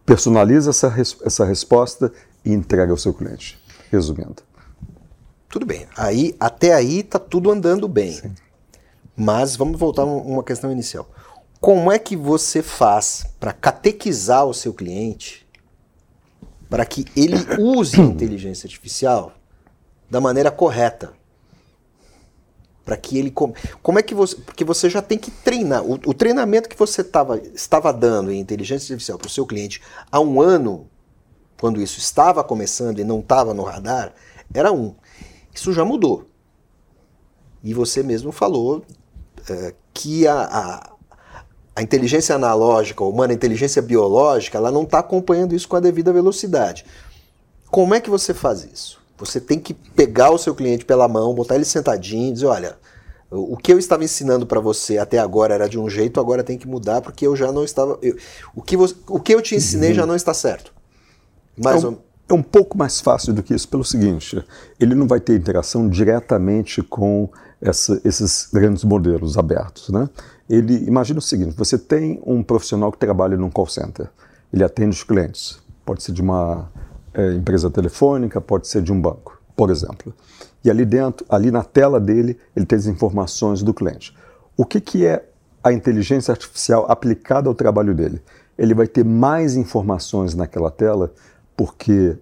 personaliza 0.06 0.70
essa, 0.70 0.90
res, 0.90 1.18
essa 1.24 1.46
resposta 1.46 2.12
e 2.44 2.52
entrega 2.52 2.92
ao 2.92 2.98
seu 2.98 3.14
cliente. 3.14 3.58
Resumindo. 3.90 4.44
Tudo 5.48 5.66
bem. 5.66 5.88
Aí, 5.96 6.36
até 6.38 6.74
aí 6.74 7.00
está 7.00 7.18
tudo 7.18 7.50
andando 7.50 7.88
bem. 7.88 8.12
Sim. 8.12 8.36
Mas 9.16 9.56
vamos 9.56 9.80
voltar 9.80 10.02
a 10.02 10.06
uma 10.06 10.44
questão 10.44 10.70
inicial. 10.70 11.08
Como 11.62 11.90
é 11.90 11.98
que 11.98 12.18
você 12.18 12.62
faz 12.62 13.26
para 13.40 13.54
catequizar 13.54 14.46
o 14.46 14.54
seu 14.54 14.74
cliente 14.74 15.45
para 16.70 16.86
que 16.86 17.06
ele 17.16 17.36
use 17.60 18.00
a 18.00 18.04
inteligência 18.06 18.68
artificial 18.68 19.34
da 20.10 20.20
maneira 20.20 20.52
correta? 20.52 21.14
Para 22.84 22.98
que 22.98 23.18
ele 23.18 23.32
como 23.32 23.98
é 23.98 24.04
que 24.04 24.14
você 24.14 24.36
porque 24.36 24.64
você 24.64 24.90
já 24.90 25.02
tem 25.02 25.18
que 25.18 25.32
treinar. 25.32 25.84
O, 25.84 25.94
o 25.94 26.14
treinamento 26.14 26.70
que 26.70 26.78
você 26.78 27.04
tava, 27.04 27.38
estava 27.38 27.92
dando 27.92 28.32
em 28.32 28.40
inteligência 28.40 28.94
artificial 28.94 29.18
para 29.18 29.28
o 29.28 29.32
seu 29.32 29.46
cliente 29.46 29.82
há 30.12 30.20
um 30.20 30.40
ano 30.40 30.88
quando 31.60 31.82
isso 31.82 31.98
estava 31.98 32.44
começando 32.44 33.00
e 33.00 33.04
não 33.04 33.22
estava 33.22 33.54
no 33.54 33.64
radar 33.64 34.14
era 34.54 34.72
um. 34.72 34.96
Isso 35.54 35.74
já 35.74 35.84
mudou. 35.84 36.30
E 37.64 37.74
você 37.74 38.04
mesmo 38.04 38.32
falou 38.32 38.86
é, 39.50 39.74
que 39.94 40.28
a, 40.28 40.44
a, 40.44 40.95
a, 41.76 41.82
inteligência 41.82 42.36
analógica 42.36 43.04
humana, 43.04 43.34
a 43.34 43.36
inteligência 43.36 43.82
biológica, 43.82 44.58
ela 44.58 44.72
não 44.72 44.84
está 44.84 45.00
acompanhando 45.00 45.54
isso 45.54 45.68
com 45.68 45.76
a 45.76 45.80
devida 45.80 46.14
velocidade. 46.14 46.86
Como 47.70 47.94
é 47.94 48.00
que 48.00 48.10
você 48.10 48.34
faz 48.34 48.64
isso? 48.64 49.00
Você 49.18 49.40
tem 49.40 49.60
que 49.60 49.74
pegar 49.74 50.32
o 50.32 50.38
seu 50.38 50.54
cliente 50.54 50.86
pela 50.86 51.08
mão, 51.08 51.34
botar 51.34 51.56
ele 51.56 51.66
sentadinho 51.66 52.30
e 52.30 52.34
dizer: 52.34 52.46
olha, 52.46 52.78
o 53.32 53.58
que 53.58 53.72
eu 53.72 53.80
estava 53.80 54.04
ensinando 54.04 54.46
para 54.46 54.60
você 54.60 54.98
até 54.98 55.20
agora 55.20 55.54
era 55.54 55.68
de 55.68 55.80
um 55.80 55.90
jeito, 55.90 56.20
agora 56.20 56.44
tem 56.44 56.58
que 56.58 56.68
mudar 56.68 57.02
porque 57.02 57.26
eu 57.26 57.36
já 57.36 57.52
não 57.52 57.64
estava. 57.64 57.98
Eu, 58.02 58.18
o, 58.56 58.62
que 58.62 58.78
você, 58.78 58.96
o 59.08 59.20
que 59.20 59.34
eu 59.34 59.42
te 59.42 59.56
ensinei 59.56 59.90
uhum. 59.90 59.96
já 59.96 60.06
não 60.06 60.16
está 60.16 60.34
certo. 60.34 60.74
Mais 61.58 61.84
é, 61.84 61.88
um, 61.88 61.98
é 62.30 62.34
um 62.34 62.44
pouco 62.44 62.78
mais 62.78 63.00
fácil 63.00 63.34
do 63.34 63.42
que 63.42 63.54
isso 63.54 63.68
pelo 63.68 63.84
seguinte: 63.84 64.44
ele 64.80 64.96
não 64.96 65.08
vai 65.08 65.20
ter 65.20 65.36
interação 65.36 65.90
diretamente 65.90 66.82
com 66.82 67.30
essa, 67.62 68.00
esses 68.04 68.50
grandes 68.54 68.84
modelos 68.84 69.38
abertos. 69.38 69.90
Né? 69.90 70.10
Ele 70.50 70.86
imagina 70.86 71.20
o 71.20 71.22
seguinte: 71.22 71.56
você 71.58 71.78
tem 71.78 72.22
um 72.26 72.44
profissional 72.44 72.92
que 72.92 72.98
trabalha 72.98 73.38
num 73.38 73.50
call 73.50 73.68
center, 73.68 74.10
ele 74.54 74.64
atende 74.64 74.96
os 74.96 75.04
clientes, 75.04 75.60
pode 75.86 76.04
ser 76.04 76.12
de 76.12 76.22
uma 76.22 76.70
é, 77.14 77.34
empresa 77.34 77.70
telefônica, 77.70 78.40
pode 78.40 78.68
ser 78.68 78.82
de 78.82 78.92
um 78.92 79.00
banco, 79.00 79.40
por 79.56 79.70
exemplo. 79.70 80.14
E 80.64 80.70
ali 80.70 80.86
dentro, 80.86 81.26
ali 81.30 81.52
na 81.52 81.64
tela 81.64 82.00
dele, 82.00 82.38
ele 82.56 82.66
tem 82.66 82.78
as 82.78 82.88
informações 82.88 83.62
do 83.62 83.74
cliente. 83.74 84.16
O 84.58 84.66
que, 84.66 84.82
que 84.82 85.06
é 85.06 85.28
a 85.64 85.72
inteligência 85.72 86.32
artificial 86.32 86.86
aplicada 86.90 87.50
ao 87.50 87.56
trabalho 87.56 87.94
dele? 87.94 88.22
Ele 88.58 88.74
vai 88.74 88.88
ter 88.88 89.04
mais 89.04 89.56
informações 89.56 90.34
naquela 90.34 90.72
tela 90.72 91.14
porque 91.56 92.18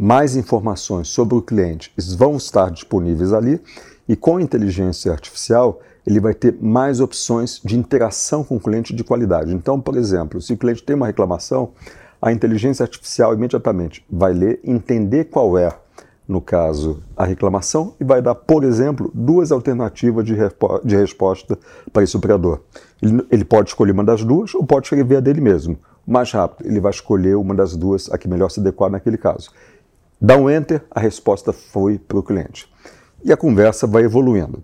mais 0.00 0.34
informações 0.34 1.08
sobre 1.08 1.34
o 1.34 1.42
cliente 1.42 1.92
vão 2.16 2.38
estar 2.38 2.70
disponíveis 2.70 3.34
ali 3.34 3.60
e 4.08 4.16
com 4.16 4.40
inteligência 4.40 5.12
artificial, 5.12 5.82
ele 6.06 6.18
vai 6.18 6.32
ter 6.32 6.56
mais 6.58 7.00
opções 7.00 7.60
de 7.62 7.76
interação 7.76 8.42
com 8.42 8.56
o 8.56 8.60
cliente 8.60 8.94
de 8.94 9.04
qualidade. 9.04 9.54
Então, 9.54 9.78
por 9.78 9.98
exemplo, 9.98 10.40
se 10.40 10.54
o 10.54 10.56
cliente 10.56 10.82
tem 10.82 10.96
uma 10.96 11.06
reclamação, 11.06 11.72
a 12.20 12.32
inteligência 12.32 12.82
artificial 12.82 13.34
imediatamente 13.34 14.02
vai 14.10 14.32
ler, 14.32 14.58
entender 14.64 15.24
qual 15.24 15.58
é, 15.58 15.70
no 16.26 16.40
caso, 16.40 17.02
a 17.14 17.26
reclamação 17.26 17.94
e 18.00 18.04
vai 18.04 18.22
dar, 18.22 18.34
por 18.34 18.64
exemplo, 18.64 19.10
duas 19.12 19.52
alternativas 19.52 20.24
de, 20.24 20.34
de 20.82 20.96
resposta 20.96 21.58
para 21.92 22.02
esse 22.02 22.16
operador. 22.16 22.60
Ele, 23.02 23.22
ele 23.30 23.44
pode 23.44 23.68
escolher 23.68 23.92
uma 23.92 24.04
das 24.04 24.24
duas 24.24 24.54
ou 24.54 24.64
pode 24.64 24.86
escrever 24.86 25.16
a 25.16 25.20
dele 25.20 25.42
mesmo. 25.42 25.78
Mais 26.06 26.32
rápido, 26.32 26.66
ele 26.66 26.80
vai 26.80 26.90
escolher 26.90 27.36
uma 27.36 27.54
das 27.54 27.76
duas, 27.76 28.10
a 28.10 28.16
que 28.16 28.26
melhor 28.26 28.50
se 28.50 28.60
adequar 28.60 28.90
naquele 28.90 29.18
caso. 29.18 29.50
Dá 30.20 30.36
um 30.36 30.50
enter, 30.50 30.84
a 30.90 31.00
resposta 31.00 31.50
foi 31.50 31.98
para 31.98 32.18
o 32.18 32.22
cliente 32.22 32.70
e 33.24 33.32
a 33.32 33.36
conversa 33.36 33.86
vai 33.86 34.02
evoluindo. 34.02 34.62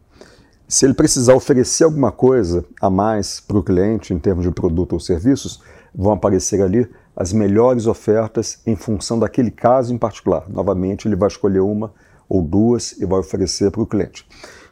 Se 0.69 0.85
ele 0.85 0.93
precisar 0.93 1.35
oferecer 1.35 1.85
alguma 1.85 2.13
coisa 2.13 2.63
a 2.79 2.91
mais 2.91 3.41
para 3.41 3.57
o 3.57 3.63
cliente 3.63 4.13
em 4.13 4.19
termos 4.19 4.45
de 4.45 4.51
produto 4.51 4.93
ou 4.93 5.01
serviços, 5.01 5.63
vão 5.95 6.13
aparecer 6.13 6.61
ali 6.61 6.87
as 7.17 7.33
melhores 7.33 7.87
ofertas 7.87 8.61
em 8.67 8.77
função 8.77 9.19
daquele 9.19 9.51
caso 9.51 9.95
em 9.95 9.99
particular. 9.99 10.45
Novamente, 10.47 11.09
ele 11.09 11.17
vai 11.17 11.29
escolher 11.29 11.61
uma 11.61 11.95
ou 12.29 12.43
duas 12.43 12.93
e 12.93 13.07
vai 13.07 13.21
oferecer 13.21 13.71
para 13.71 13.81
o 13.81 13.87
cliente. 13.87 14.29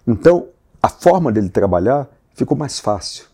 Então, 0.07 0.49
a 0.83 0.89
forma 0.91 1.33
dele 1.33 1.49
trabalhar 1.49 2.11
ficou 2.35 2.59
mais 2.59 2.79
fácil. 2.79 3.25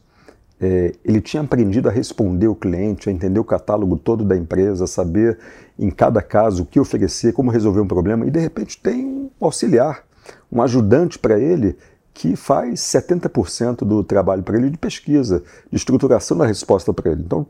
É, 0.61 0.93
ele 1.05 1.21
tinha 1.21 1.43
aprendido 1.43 1.89
a 1.89 1.93
responder 1.93 2.49
o 2.49 2.55
cliente, 2.55 3.09
a 3.09 3.13
entender 3.13 3.41
o 3.41 3.45
catálogo 3.45 3.97
todo 3.97 4.25
da 4.25 4.37
empresa, 4.37 4.85
a 4.85 4.87
saber 4.87 5.39
em 5.79 5.91
cada 5.91 6.21
caso 6.21 6.63
o 6.63 6.67
que 6.67 6.79
oferecer, 6.79 7.33
como 7.33 7.51
resolver 7.51 7.81
um 7.81 7.87
problema, 7.87 8.27
e 8.27 8.31
de 8.31 8.39
repente 8.39 8.79
tem 8.81 9.07
um 9.07 9.31
auxiliar 9.41 10.05
um 10.51 10.61
ajudante 10.63 11.19
para 11.19 11.39
ele 11.39 11.77
que 12.13 12.37
faz 12.37 12.81
70% 12.81 13.79
do 13.79 14.03
trabalho 14.05 14.43
para 14.43 14.59
ele 14.59 14.71
de 14.71 14.77
pesquisa, 14.77 15.43
de 15.71 15.77
estruturação 15.77 16.37
da 16.37 16.47
resposta 16.47 16.93
para 16.93 17.13
ele. 17.13 17.23
Então, 17.23 17.47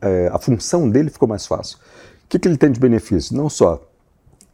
é, 0.00 0.28
a 0.32 0.38
função 0.38 0.88
dele 0.88 1.10
ficou 1.10 1.28
mais 1.28 1.46
fácil. 1.46 1.78
O 2.24 2.28
que, 2.28 2.38
que 2.38 2.48
ele 2.48 2.56
tem 2.56 2.70
de 2.70 2.80
benefício? 2.80 3.36
Não 3.36 3.48
só 3.48 3.86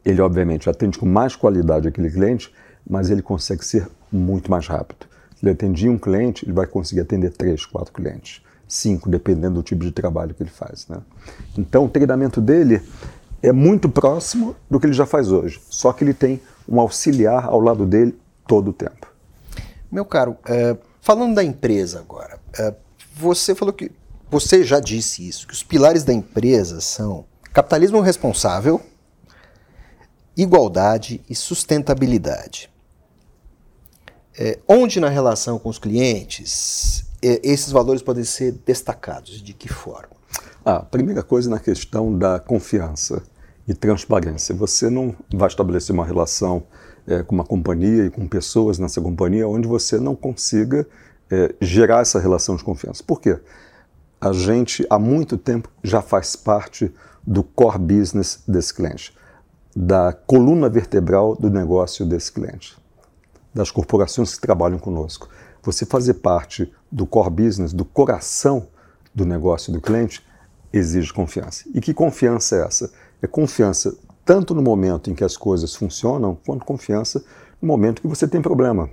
ele, 0.04 0.20
obviamente, 0.20 0.68
atende 0.68 0.98
com 0.98 1.06
mais 1.06 1.34
qualidade 1.34 1.88
aquele 1.88 2.10
cliente, 2.10 2.52
mas 2.88 3.10
ele 3.10 3.22
consegue 3.22 3.64
ser 3.64 3.88
muito 4.12 4.50
mais 4.50 4.66
rápido. 4.66 5.06
Ele 5.44 5.52
atendia 5.52 5.90
um 5.90 5.98
cliente, 5.98 6.44
ele 6.44 6.52
vai 6.52 6.66
conseguir 6.66 7.02
atender 7.02 7.30
três, 7.30 7.66
quatro 7.66 7.92
clientes, 7.92 8.42
cinco, 8.66 9.10
dependendo 9.10 9.56
do 9.56 9.62
tipo 9.62 9.84
de 9.84 9.92
trabalho 9.92 10.34
que 10.34 10.42
ele 10.42 10.50
faz. 10.50 10.86
Né? 10.88 10.98
Então, 11.56 11.84
o 11.84 11.88
treinamento 11.88 12.40
dele 12.40 12.82
é 13.42 13.52
muito 13.52 13.88
próximo 13.88 14.56
do 14.70 14.80
que 14.80 14.86
ele 14.86 14.94
já 14.94 15.04
faz 15.04 15.30
hoje, 15.30 15.60
só 15.68 15.92
que 15.92 16.02
ele 16.02 16.14
tem 16.14 16.40
um 16.66 16.80
auxiliar 16.80 17.44
ao 17.44 17.60
lado 17.60 17.84
dele 17.84 18.18
todo 18.46 18.68
o 18.68 18.72
tempo. 18.72 19.06
Meu 19.92 20.04
caro, 20.04 20.36
é, 20.46 20.76
falando 21.00 21.34
da 21.34 21.44
empresa 21.44 22.00
agora, 22.00 22.40
é, 22.58 22.74
você 23.14 23.54
falou 23.54 23.72
que 23.72 23.92
você 24.30 24.64
já 24.64 24.80
disse 24.80 25.28
isso, 25.28 25.46
que 25.46 25.52
os 25.52 25.62
pilares 25.62 26.02
da 26.02 26.12
empresa 26.12 26.80
são 26.80 27.26
capitalismo 27.52 28.00
responsável, 28.00 28.80
igualdade 30.36 31.20
e 31.28 31.34
sustentabilidade. 31.34 32.68
É, 34.38 34.58
onde 34.68 34.98
na 34.98 35.08
relação 35.08 35.58
com 35.58 35.68
os 35.68 35.78
clientes 35.78 37.04
é, 37.22 37.40
esses 37.42 37.70
valores 37.70 38.02
podem 38.02 38.24
ser 38.24 38.52
destacados? 38.66 39.40
De 39.40 39.52
que 39.52 39.68
forma? 39.68 40.14
A 40.64 40.80
primeira 40.80 41.22
coisa 41.22 41.48
na 41.48 41.60
questão 41.60 42.16
da 42.16 42.38
confiança 42.40 43.22
e 43.66 43.74
transparência. 43.74 44.54
Você 44.54 44.90
não 44.90 45.14
vai 45.32 45.48
estabelecer 45.48 45.94
uma 45.94 46.04
relação 46.04 46.64
é, 47.06 47.22
com 47.22 47.34
uma 47.34 47.44
companhia 47.44 48.06
e 48.06 48.10
com 48.10 48.26
pessoas 48.26 48.78
nessa 48.78 49.00
companhia 49.00 49.46
onde 49.48 49.68
você 49.68 49.98
não 49.98 50.16
consiga 50.16 50.86
é, 51.30 51.54
gerar 51.60 52.00
essa 52.00 52.18
relação 52.18 52.56
de 52.56 52.64
confiança. 52.64 53.02
Por 53.06 53.20
quê? 53.20 53.38
A 54.20 54.32
gente 54.32 54.86
há 54.90 54.98
muito 54.98 55.36
tempo 55.36 55.68
já 55.82 56.02
faz 56.02 56.34
parte 56.34 56.92
do 57.26 57.42
core 57.42 57.78
business 57.78 58.42
desse 58.46 58.74
cliente. 58.74 59.14
da 59.76 60.12
coluna 60.12 60.68
vertebral 60.68 61.34
do 61.34 61.50
negócio 61.50 62.06
desse 62.06 62.30
cliente, 62.30 62.76
das 63.54 63.70
corporações 63.70 64.34
que 64.34 64.40
trabalham 64.40 64.78
conosco. 64.78 65.28
Você 65.62 65.86
fazer 65.86 66.14
parte 66.14 66.70
do 66.90 67.06
core 67.06 67.30
business, 67.30 67.72
do 67.72 67.84
coração 67.84 68.68
do 69.14 69.24
negócio 69.24 69.72
do 69.72 69.80
cliente, 69.80 70.24
exige 70.72 71.12
confiança. 71.12 71.64
E 71.72 71.80
que 71.80 71.94
confiança 71.94 72.56
é 72.56 72.64
essa? 72.64 72.92
É 73.22 73.26
confiança 73.26 73.96
tanto 74.24 74.54
no 74.54 74.62
momento 74.62 75.10
em 75.10 75.14
que 75.14 75.22
as 75.22 75.36
coisas 75.36 75.74
funcionam, 75.74 76.36
quanto 76.46 76.64
confiança 76.64 77.24
no 77.62 77.68
momento 77.68 78.02
que 78.02 78.08
você 78.08 78.26
tem 78.26 78.42
problema. 78.42 78.90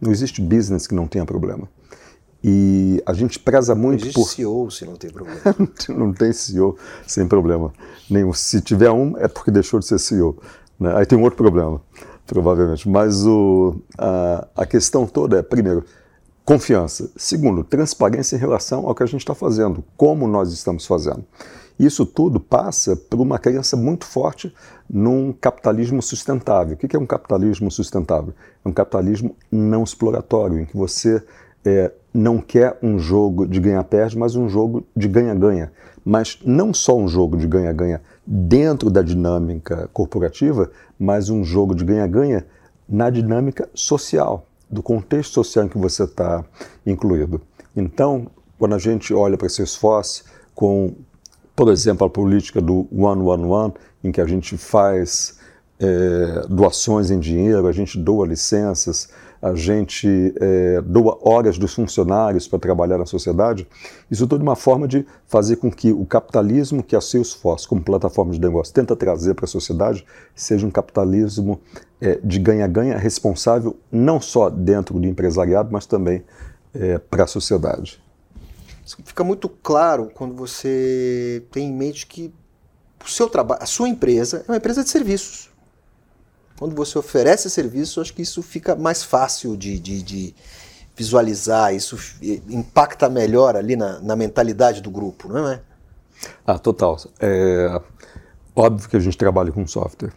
Não 0.00 0.12
existe 0.12 0.40
business 0.40 0.86
que 0.86 0.94
não 0.94 1.06
tenha 1.06 1.24
problema. 1.24 1.68
E 2.42 3.02
a 3.04 3.12
gente 3.12 3.38
preza 3.38 3.74
muito 3.74 4.06
não 4.06 4.12
por. 4.12 4.28
CEO 4.28 4.70
se 4.70 4.84
não 4.84 4.94
tem 4.94 5.10
problema. 5.10 5.40
não 5.88 6.12
tem 6.12 6.32
CEO 6.32 6.76
sem 7.06 7.26
problema. 7.26 7.72
Nenhum. 8.08 8.32
Se 8.32 8.60
tiver 8.60 8.90
um, 8.90 9.16
é 9.16 9.26
porque 9.26 9.50
deixou 9.50 9.80
de 9.80 9.86
ser 9.86 9.98
CEO. 9.98 10.38
Né? 10.78 10.94
Aí 10.96 11.06
tem 11.06 11.18
um 11.18 11.22
outro 11.22 11.36
problema, 11.36 11.80
provavelmente. 12.28 12.88
Mas 12.88 13.26
o, 13.26 13.80
a, 13.96 14.46
a 14.54 14.66
questão 14.66 15.06
toda 15.06 15.38
é, 15.38 15.42
primeiro, 15.42 15.84
confiança. 16.44 17.10
Segundo, 17.16 17.64
transparência 17.64 18.36
em 18.36 18.38
relação 18.38 18.86
ao 18.86 18.94
que 18.94 19.02
a 19.02 19.06
gente 19.06 19.20
está 19.20 19.34
fazendo, 19.34 19.82
como 19.96 20.28
nós 20.28 20.52
estamos 20.52 20.86
fazendo. 20.86 21.24
Isso 21.78 22.04
tudo 22.04 22.38
passa 22.38 22.96
por 22.96 23.20
uma 23.20 23.38
crença 23.38 23.76
muito 23.76 24.04
forte 24.04 24.52
num 24.88 25.32
capitalismo 25.32 26.02
sustentável. 26.02 26.74
O 26.74 26.76
que 26.76 26.94
é 26.94 26.98
um 26.98 27.06
capitalismo 27.06 27.70
sustentável? 27.70 28.34
É 28.64 28.68
um 28.68 28.72
capitalismo 28.72 29.34
não 29.50 29.84
exploratório, 29.84 30.60
em 30.60 30.64
que 30.64 30.76
você 30.76 31.24
é, 31.68 31.92
não 32.12 32.38
quer 32.38 32.78
um 32.82 32.98
jogo 32.98 33.46
de 33.46 33.60
ganha-perde, 33.60 34.16
mas 34.16 34.34
um 34.36 34.48
jogo 34.48 34.86
de 34.96 35.08
ganha-ganha. 35.08 35.70
Mas 36.04 36.38
não 36.44 36.72
só 36.72 36.96
um 36.96 37.06
jogo 37.06 37.36
de 37.36 37.46
ganha-ganha 37.46 38.00
dentro 38.26 38.90
da 38.90 39.02
dinâmica 39.02 39.88
corporativa, 39.92 40.70
mas 40.98 41.28
um 41.28 41.44
jogo 41.44 41.74
de 41.74 41.84
ganha-ganha 41.84 42.46
na 42.88 43.10
dinâmica 43.10 43.68
social, 43.74 44.46
do 44.70 44.82
contexto 44.82 45.34
social 45.34 45.66
em 45.66 45.68
que 45.68 45.78
você 45.78 46.04
está 46.04 46.44
incluído. 46.86 47.40
Então, 47.76 48.26
quando 48.58 48.74
a 48.74 48.78
gente 48.78 49.12
olha 49.12 49.36
para 49.36 49.46
esse 49.46 49.62
esforço 49.62 50.24
com 50.54 50.94
por 51.58 51.72
exemplo, 51.72 52.06
a 52.06 52.10
política 52.10 52.60
do 52.60 52.86
One 52.96 53.20
One 53.20 53.44
One, 53.46 53.74
em 54.04 54.12
que 54.12 54.20
a 54.20 54.26
gente 54.26 54.56
faz 54.56 55.40
é, 55.80 56.46
doações 56.48 57.10
em 57.10 57.18
dinheiro, 57.18 57.66
a 57.66 57.72
gente 57.72 57.98
doa 57.98 58.24
licenças, 58.24 59.08
a 59.40 59.54
gente 59.54 60.34
é, 60.40 60.80
doa 60.80 61.18
horas 61.22 61.58
dos 61.58 61.74
funcionários 61.74 62.48
para 62.48 62.58
trabalhar 62.58 62.98
na 62.98 63.06
sociedade. 63.06 63.66
Isso 64.10 64.26
tudo 64.26 64.40
é 64.40 64.42
uma 64.42 64.56
forma 64.56 64.88
de 64.88 65.06
fazer 65.26 65.56
com 65.56 65.70
que 65.70 65.92
o 65.92 66.04
capitalismo 66.04 66.82
que 66.82 66.96
a 66.96 67.00
Salesforce, 67.00 67.66
como 67.66 67.80
plataforma 67.80 68.32
de 68.32 68.40
negócio, 68.40 68.74
tenta 68.74 68.96
trazer 68.96 69.34
para 69.34 69.44
a 69.44 69.48
sociedade, 69.48 70.04
seja 70.34 70.66
um 70.66 70.70
capitalismo 70.70 71.60
é, 72.00 72.18
de 72.22 72.38
ganha-ganha 72.38 72.96
responsável 72.96 73.76
não 73.90 74.20
só 74.20 74.50
dentro 74.50 74.98
do 74.98 75.06
empresariado, 75.06 75.70
mas 75.72 75.86
também 75.86 76.24
é, 76.74 76.98
para 76.98 77.24
a 77.24 77.26
sociedade. 77.26 78.02
Fica 79.04 79.22
muito 79.22 79.48
claro 79.48 80.10
quando 80.14 80.34
você 80.34 81.42
tem 81.50 81.68
em 81.68 81.72
mente 81.72 82.06
que 82.06 82.32
o 83.04 83.08
seu 83.08 83.28
trabalho, 83.28 83.62
a 83.62 83.66
sua 83.66 83.88
empresa 83.88 84.44
é 84.46 84.50
uma 84.50 84.56
empresa 84.56 84.82
de 84.82 84.90
serviços. 84.90 85.50
Quando 86.58 86.74
você 86.74 86.98
oferece 86.98 87.48
serviço, 87.48 88.00
acho 88.00 88.12
que 88.12 88.22
isso 88.22 88.42
fica 88.42 88.74
mais 88.74 89.04
fácil 89.04 89.56
de, 89.56 89.78
de, 89.78 90.02
de 90.02 90.34
visualizar, 90.96 91.72
isso 91.72 91.96
impacta 92.48 93.08
melhor 93.08 93.54
ali 93.54 93.76
na, 93.76 94.00
na, 94.00 94.16
mentalidade 94.16 94.80
do 94.80 94.90
grupo, 94.90 95.28
não 95.28 95.48
é? 95.48 95.60
Ah, 96.44 96.58
total. 96.58 96.98
É 97.20 97.80
óbvio 98.56 98.88
que 98.88 98.96
a 98.96 99.00
gente 99.00 99.16
trabalha 99.16 99.52
com 99.52 99.64
software, 99.68 100.12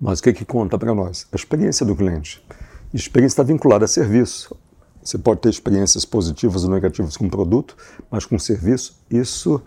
mas 0.00 0.20
o 0.20 0.22
que, 0.22 0.32
que 0.32 0.44
conta 0.44 0.78
para 0.78 0.94
nós? 0.94 1.26
A 1.32 1.36
experiência 1.36 1.84
do 1.84 1.96
cliente. 1.96 2.44
A 2.92 2.96
experiência 2.96 3.34
está 3.34 3.42
vinculada 3.42 3.84
a 3.84 3.88
serviço. 3.88 4.56
Você 5.02 5.18
pode 5.18 5.40
ter 5.40 5.48
experiências 5.48 6.04
positivas 6.04 6.62
ou 6.62 6.70
negativas 6.70 7.16
com 7.16 7.28
produto, 7.28 7.76
mas 8.08 8.24
com 8.24 8.38
serviço, 8.38 8.96
isso 9.10 9.60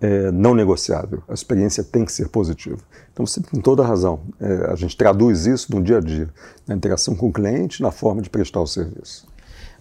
é 0.00 0.30
não 0.30 0.54
negociável. 0.54 1.22
A 1.28 1.34
experiência 1.34 1.82
tem 1.82 2.04
que 2.04 2.12
ser 2.12 2.28
positiva. 2.28 2.78
Então 3.12 3.26
você 3.26 3.40
tem 3.40 3.60
toda 3.60 3.82
a 3.82 3.86
razão. 3.86 4.20
É, 4.40 4.70
a 4.72 4.74
gente 4.74 4.96
traduz 4.96 5.46
isso 5.46 5.74
no 5.74 5.82
dia 5.82 5.98
a 5.98 6.00
dia, 6.00 6.28
na 6.66 6.74
interação 6.74 7.14
com 7.14 7.28
o 7.28 7.32
cliente, 7.32 7.82
na 7.82 7.90
forma 7.90 8.20
de 8.20 8.28
prestar 8.28 8.60
o 8.60 8.66
serviço. 8.66 9.26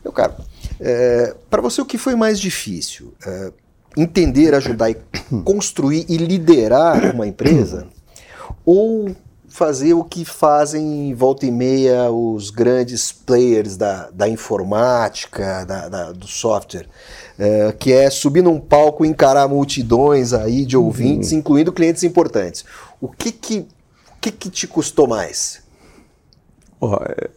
Meu 0.04 0.12
caro, 0.12 0.34
é, 0.80 1.36
para 1.50 1.62
você 1.62 1.82
o 1.82 1.86
que 1.86 1.98
foi 1.98 2.16
mais 2.16 2.40
difícil? 2.40 3.14
É, 3.26 3.52
entender, 3.98 4.54
ajudar 4.54 4.90
e 4.90 4.98
construir 5.44 6.06
e 6.10 6.18
liderar 6.18 7.14
uma 7.16 7.26
empresa? 7.28 7.88
ou 8.66 9.16
fazer 9.54 9.94
o 9.94 10.04
que 10.04 10.26
fazem 10.26 11.14
volta 11.14 11.46
e 11.46 11.52
meia 11.52 12.10
os 12.10 12.50
grandes 12.50 13.12
players 13.12 13.78
da, 13.78 14.10
da 14.10 14.28
informática, 14.28 15.64
da, 15.64 15.88
da 15.88 16.12
do 16.12 16.26
software, 16.26 16.88
é, 17.38 17.72
que 17.72 17.92
é 17.92 18.10
subir 18.10 18.44
num 18.44 18.60
palco 18.60 19.06
e 19.06 19.08
encarar 19.08 19.48
multidões 19.48 20.34
aí 20.34 20.66
de 20.66 20.78
ouvintes, 20.78 21.32
uhum. 21.32 21.40
incluindo 21.40 21.72
clientes 21.72 22.04
importantes. 22.04 22.66
O 23.02 23.08
que 23.08 23.32
que, 23.32 23.60
o 23.60 24.20
que, 24.22 24.32
que 24.32 24.50
te 24.50 24.68
custou 24.68 25.08
mais? 25.08 25.64
Oh, 26.80 26.96
é, 26.96 27.30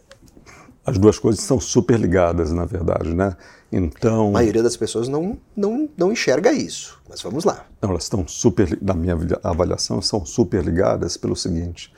as 0.85 0.97
duas 0.97 1.19
coisas 1.19 1.43
são 1.43 1.59
super 1.59 1.99
ligadas, 1.99 2.51
na 2.51 2.65
verdade, 2.65 3.13
né? 3.13 3.35
Então, 3.71 4.29
a 4.29 4.31
maioria 4.31 4.63
das 4.63 4.77
pessoas 4.77 5.09
não, 5.09 5.37
não, 5.55 5.89
não 5.97 6.11
enxerga 6.11 6.53
isso, 6.53 7.01
mas 7.09 7.21
vamos 7.21 7.43
lá. 7.43 7.65
Não, 7.81 7.89
elas 7.89 8.03
estão 8.03 8.25
super, 8.25 8.77
na 8.81 8.93
minha 8.93 9.17
avaliação, 9.43 10.01
são 10.01 10.25
super 10.25 10.63
ligadas 10.63 11.17
pelo 11.17 11.35
seguinte: 11.35 11.93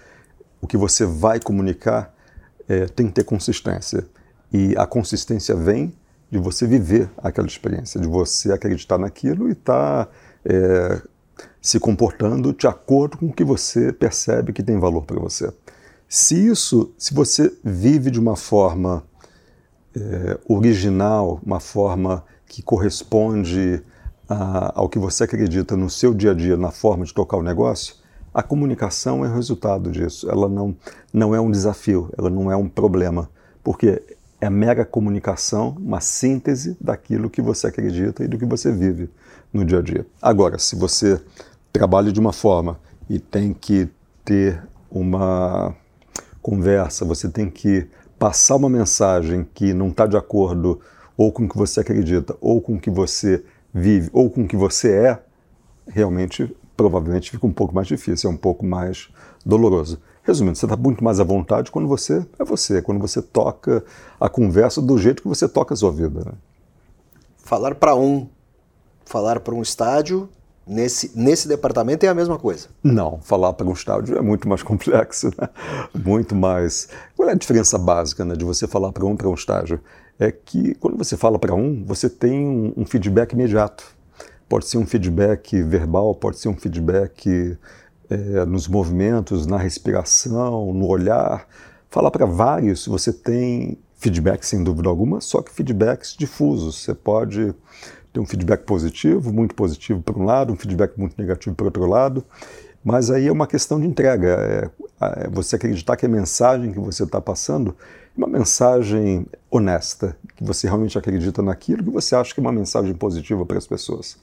o 0.60 0.66
que 0.66 0.76
você 0.76 1.06
vai 1.06 1.40
comunicar 1.40 2.14
é, 2.68 2.86
tem 2.86 3.08
que 3.08 3.14
ter 3.14 3.24
consistência. 3.24 4.08
E 4.52 4.76
a 4.78 4.88
consistência 4.88 5.56
vem 5.56 5.94
de 6.32 6.38
você 6.38 6.68
viver 6.68 7.10
aquela 7.18 7.48
experiência, 7.48 8.00
de 8.00 8.08
você 8.08 8.52
acreditar 8.52 8.98
naquilo 8.98 9.50
e 9.50 9.54
estar 9.54 10.06
tá, 10.06 10.12
é, 10.46 11.02
se 11.62 11.80
comportando 11.80 12.54
de 12.54 12.68
acordo 12.68 13.18
com 13.18 13.28
o 13.28 13.34
que 13.34 13.44
você 13.44 13.92
percebe 13.92 14.54
que 14.54 14.64
tem 14.64 14.80
valor 14.80 15.06
para 15.06 15.20
você. 15.20 15.52
Se 16.08 16.36
isso, 16.48 16.92
se 16.98 17.14
você 17.14 17.52
vive 17.64 18.10
de 18.12 18.20
uma 18.20 18.36
forma 18.36 19.04
é, 19.96 20.40
original, 20.48 21.40
uma 21.46 21.60
forma 21.60 22.24
que 22.46 22.62
corresponde 22.62 23.84
a, 24.28 24.80
ao 24.80 24.90
que 24.90 25.00
você 25.00 25.24
acredita 25.24 25.76
no 25.76 25.90
seu 25.90 26.14
dia 26.14 26.32
a 26.32 26.34
dia, 26.34 26.58
na 26.58 26.72
forma 26.72 27.06
de 27.06 27.14
tocar 27.14 27.38
o 27.38 27.44
negócio, 27.44 27.96
a 28.34 28.44
comunicação 28.44 29.26
é 29.26 29.30
o 29.30 29.34
resultado 29.34 29.92
disso. 29.92 30.30
Ela 30.30 30.48
não, 30.48 30.76
não 31.12 31.34
é 31.34 31.42
um 31.42 31.50
desafio, 31.50 32.12
ela 32.18 32.30
não 32.30 32.52
é 32.52 32.56
um 32.56 32.70
problema, 32.70 33.30
porque 33.64 34.02
é 34.42 34.50
mera 34.50 34.86
comunicação, 34.86 35.76
uma 35.80 36.00
síntese 36.00 36.78
daquilo 36.80 37.30
que 37.30 37.42
você 37.42 37.68
acredita 37.68 38.24
e 38.24 38.28
do 38.28 38.38
que 38.38 38.46
você 38.46 38.72
vive 38.72 39.10
no 39.52 39.66
dia 39.66 39.80
a 39.80 39.82
dia. 39.82 40.06
Agora, 40.22 40.58
se 40.58 40.76
você 40.76 41.22
trabalha 41.74 42.12
de 42.12 42.20
uma 42.20 42.32
forma 42.32 42.80
e 43.10 43.20
tem 43.20 43.54
que 43.54 43.90
ter 44.24 44.64
uma 44.90 45.76
conversa, 46.42 47.04
você 47.04 47.28
tem 47.28 47.50
que 47.50 47.88
passar 48.18 48.56
uma 48.56 48.70
mensagem 48.70 49.48
que 49.54 49.74
não 49.74 49.90
está 49.90 50.06
de 50.06 50.18
acordo 50.18 50.80
ou 51.18 51.32
com 51.32 51.44
o 51.44 51.50
que 51.50 51.58
você 51.58 51.82
acredita, 51.82 52.36
ou 52.40 52.62
com 52.62 52.76
o 52.76 52.80
que 52.80 52.90
você 52.90 53.44
vive, 53.74 54.10
ou 54.14 54.30
com 54.30 54.44
o 54.44 54.48
que 54.48 54.56
você 54.56 54.92
é, 54.92 55.20
realmente 55.88 56.56
provavelmente 56.78 57.32
fica 57.32 57.46
um 57.46 57.52
pouco 57.52 57.76
mais 57.76 57.88
difícil, 57.88 58.30
é 58.30 58.34
um 58.34 58.38
pouco 58.38 58.66
mais 58.66 59.10
doloroso. 59.46 60.00
Resumindo, 60.30 60.56
você 60.56 60.68
está 60.68 60.78
muito 60.78 61.04
mais 61.04 61.20
à 61.20 61.24
vontade 61.24 61.72
quando 61.72 61.88
você 61.88 62.24
é 62.38 62.44
você, 62.44 62.84
quando 62.84 63.00
você 63.00 63.20
toca 63.20 63.84
a 64.20 64.30
conversa 64.30 64.80
do 64.80 64.96
jeito 64.96 65.24
que 65.24 65.28
você 65.28 65.50
toca 65.50 65.74
a 65.74 65.78
sua 65.78 65.92
vida. 65.92 66.20
Né? 66.24 66.34
Falar 67.38 67.74
para 67.74 67.96
um, 67.96 68.28
falar 69.04 69.40
para 69.40 69.56
um 69.56 69.62
estádio, 69.64 70.30
nesse, 70.68 71.18
nesse 71.18 71.48
departamento 71.48 72.06
é 72.06 72.10
a 72.10 72.14
mesma 72.14 72.38
coisa? 72.38 72.68
Não, 72.84 73.20
falar 73.24 73.54
para 73.54 73.66
um 73.66 73.74
estádio 73.74 74.20
é 74.20 74.22
muito 74.22 74.48
mais 74.48 74.62
complexo, 74.64 75.32
né? 75.36 75.50
muito 75.96 76.36
mais. 76.36 76.90
Qual 77.18 77.28
é 77.28 77.32
a 77.32 77.36
diferença 77.36 77.80
básica 77.80 78.24
né, 78.24 78.36
de 78.36 78.46
você 78.46 78.68
falar 78.68 78.92
para 78.92 79.08
um 79.08 79.16
para 79.16 79.28
um 79.28 79.34
estádio? 79.34 79.80
É 80.20 80.32
que 80.32 80.76
quando 80.76 80.96
você 80.96 81.18
fala 81.18 81.40
para 81.40 81.56
um, 81.56 81.84
você 81.84 82.08
tem 82.08 82.48
um, 82.48 82.72
um 82.78 82.86
feedback 82.86 83.32
imediato 83.32 83.98
Pode 84.50 84.66
ser 84.66 84.80
um 84.80 84.86
feedback 84.86 85.62
verbal, 85.62 86.16
pode 86.16 86.40
ser 86.40 86.50
um 86.50 86.56
feedback 86.56 87.56
é, 88.10 88.46
nos 88.46 88.68
movimentos, 88.68 89.46
na 89.46 89.58
respiração, 89.58 90.74
no 90.74 90.88
olhar. 90.88 91.48
Falar 91.90 92.12
para 92.12 92.26
vários, 92.26 92.86
você 92.88 93.12
tem 93.14 93.78
feedback 93.96 94.44
sem 94.44 94.64
dúvida 94.64 94.90
alguma, 94.90 95.22
só 95.22 95.42
que 95.42 95.52
feedbacks 95.52 96.16
difusos. 96.18 96.84
Você 96.84 96.94
pode 96.94 97.54
ter 98.12 98.20
um 98.20 98.26
feedback 98.26 98.64
positivo, 98.64 99.32
muito 99.32 99.54
positivo 99.54 100.02
por 100.02 100.18
um 100.18 100.24
lado, 100.24 100.54
um 100.54 100.56
feedback 100.56 100.98
muito 100.98 101.16
negativo 101.18 101.56
por 101.56 101.66
outro 101.66 101.86
lado, 101.86 102.24
mas 102.84 103.12
aí 103.12 103.28
é 103.28 103.32
uma 103.32 103.46
questão 103.46 103.80
de 103.80 103.86
entrega. 103.86 104.72
É, 105.02 105.26
é 105.26 105.30
você 105.30 105.56
acreditar 105.56 105.96
que 105.96 106.06
a 106.06 106.10
mensagem 106.10 106.72
que 106.72 106.80
você 106.80 107.04
está 107.04 107.22
passando 107.22 107.76
uma 108.20 108.28
mensagem 108.28 109.26
honesta, 109.50 110.16
que 110.36 110.44
você 110.44 110.68
realmente 110.68 110.98
acredita 110.98 111.42
naquilo, 111.42 111.84
que 111.84 111.90
você 111.90 112.16
acha 112.16 112.34
que 112.34 112.40
é 112.40 112.44
uma 112.44 112.52
mensagem 112.52 112.94
positiva 112.94 113.46
para 113.46 113.58
as 113.58 113.66
pessoas. 113.66 114.18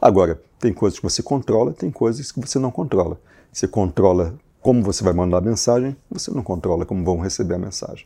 Agora, 0.00 0.40
tem 0.58 0.72
coisas 0.72 0.98
que 0.98 1.04
você 1.04 1.22
controla, 1.22 1.72
tem 1.72 1.90
coisas 1.90 2.32
que 2.32 2.40
você 2.40 2.58
não 2.58 2.72
controla. 2.72 3.18
Você 3.52 3.68
controla 3.68 4.34
como 4.60 4.82
você 4.82 5.04
vai 5.04 5.12
mandar 5.12 5.38
a 5.38 5.40
mensagem, 5.40 5.96
você 6.10 6.30
não 6.32 6.42
controla 6.42 6.84
como 6.84 7.04
vão 7.04 7.20
receber 7.20 7.54
a 7.54 7.58
mensagem. 7.58 8.04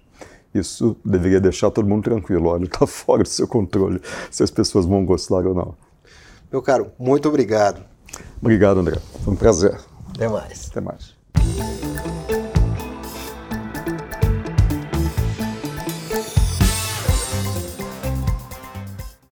Isso 0.55 0.97
deveria 1.03 1.41
deixar 1.41 1.71
todo 1.71 1.89
mundo 1.89 2.05
tranquilo. 2.05 2.49
Olha, 2.49 2.65
está 2.65 2.85
fora 2.87 3.23
do 3.23 3.29
seu 3.29 3.49
controle 3.49 4.01
se 4.31 4.43
as 4.43 4.51
pessoas 4.51 4.85
vão 4.85 5.07
gostar 5.07 5.47
ou 5.47 5.55
não. 5.55 5.75
Meu 6.53 6.61
caro, 6.61 6.93
muito 6.99 7.29
obrigado. 7.29 7.83
Obrigado, 8.43 8.81
André. 8.81 8.99
Foi 9.25 9.33
um 9.33 9.37
prazer. 9.37 9.81
Até 10.15 10.29
mais. 10.29 10.69
Até 10.69 10.81
mais. 10.81 12.20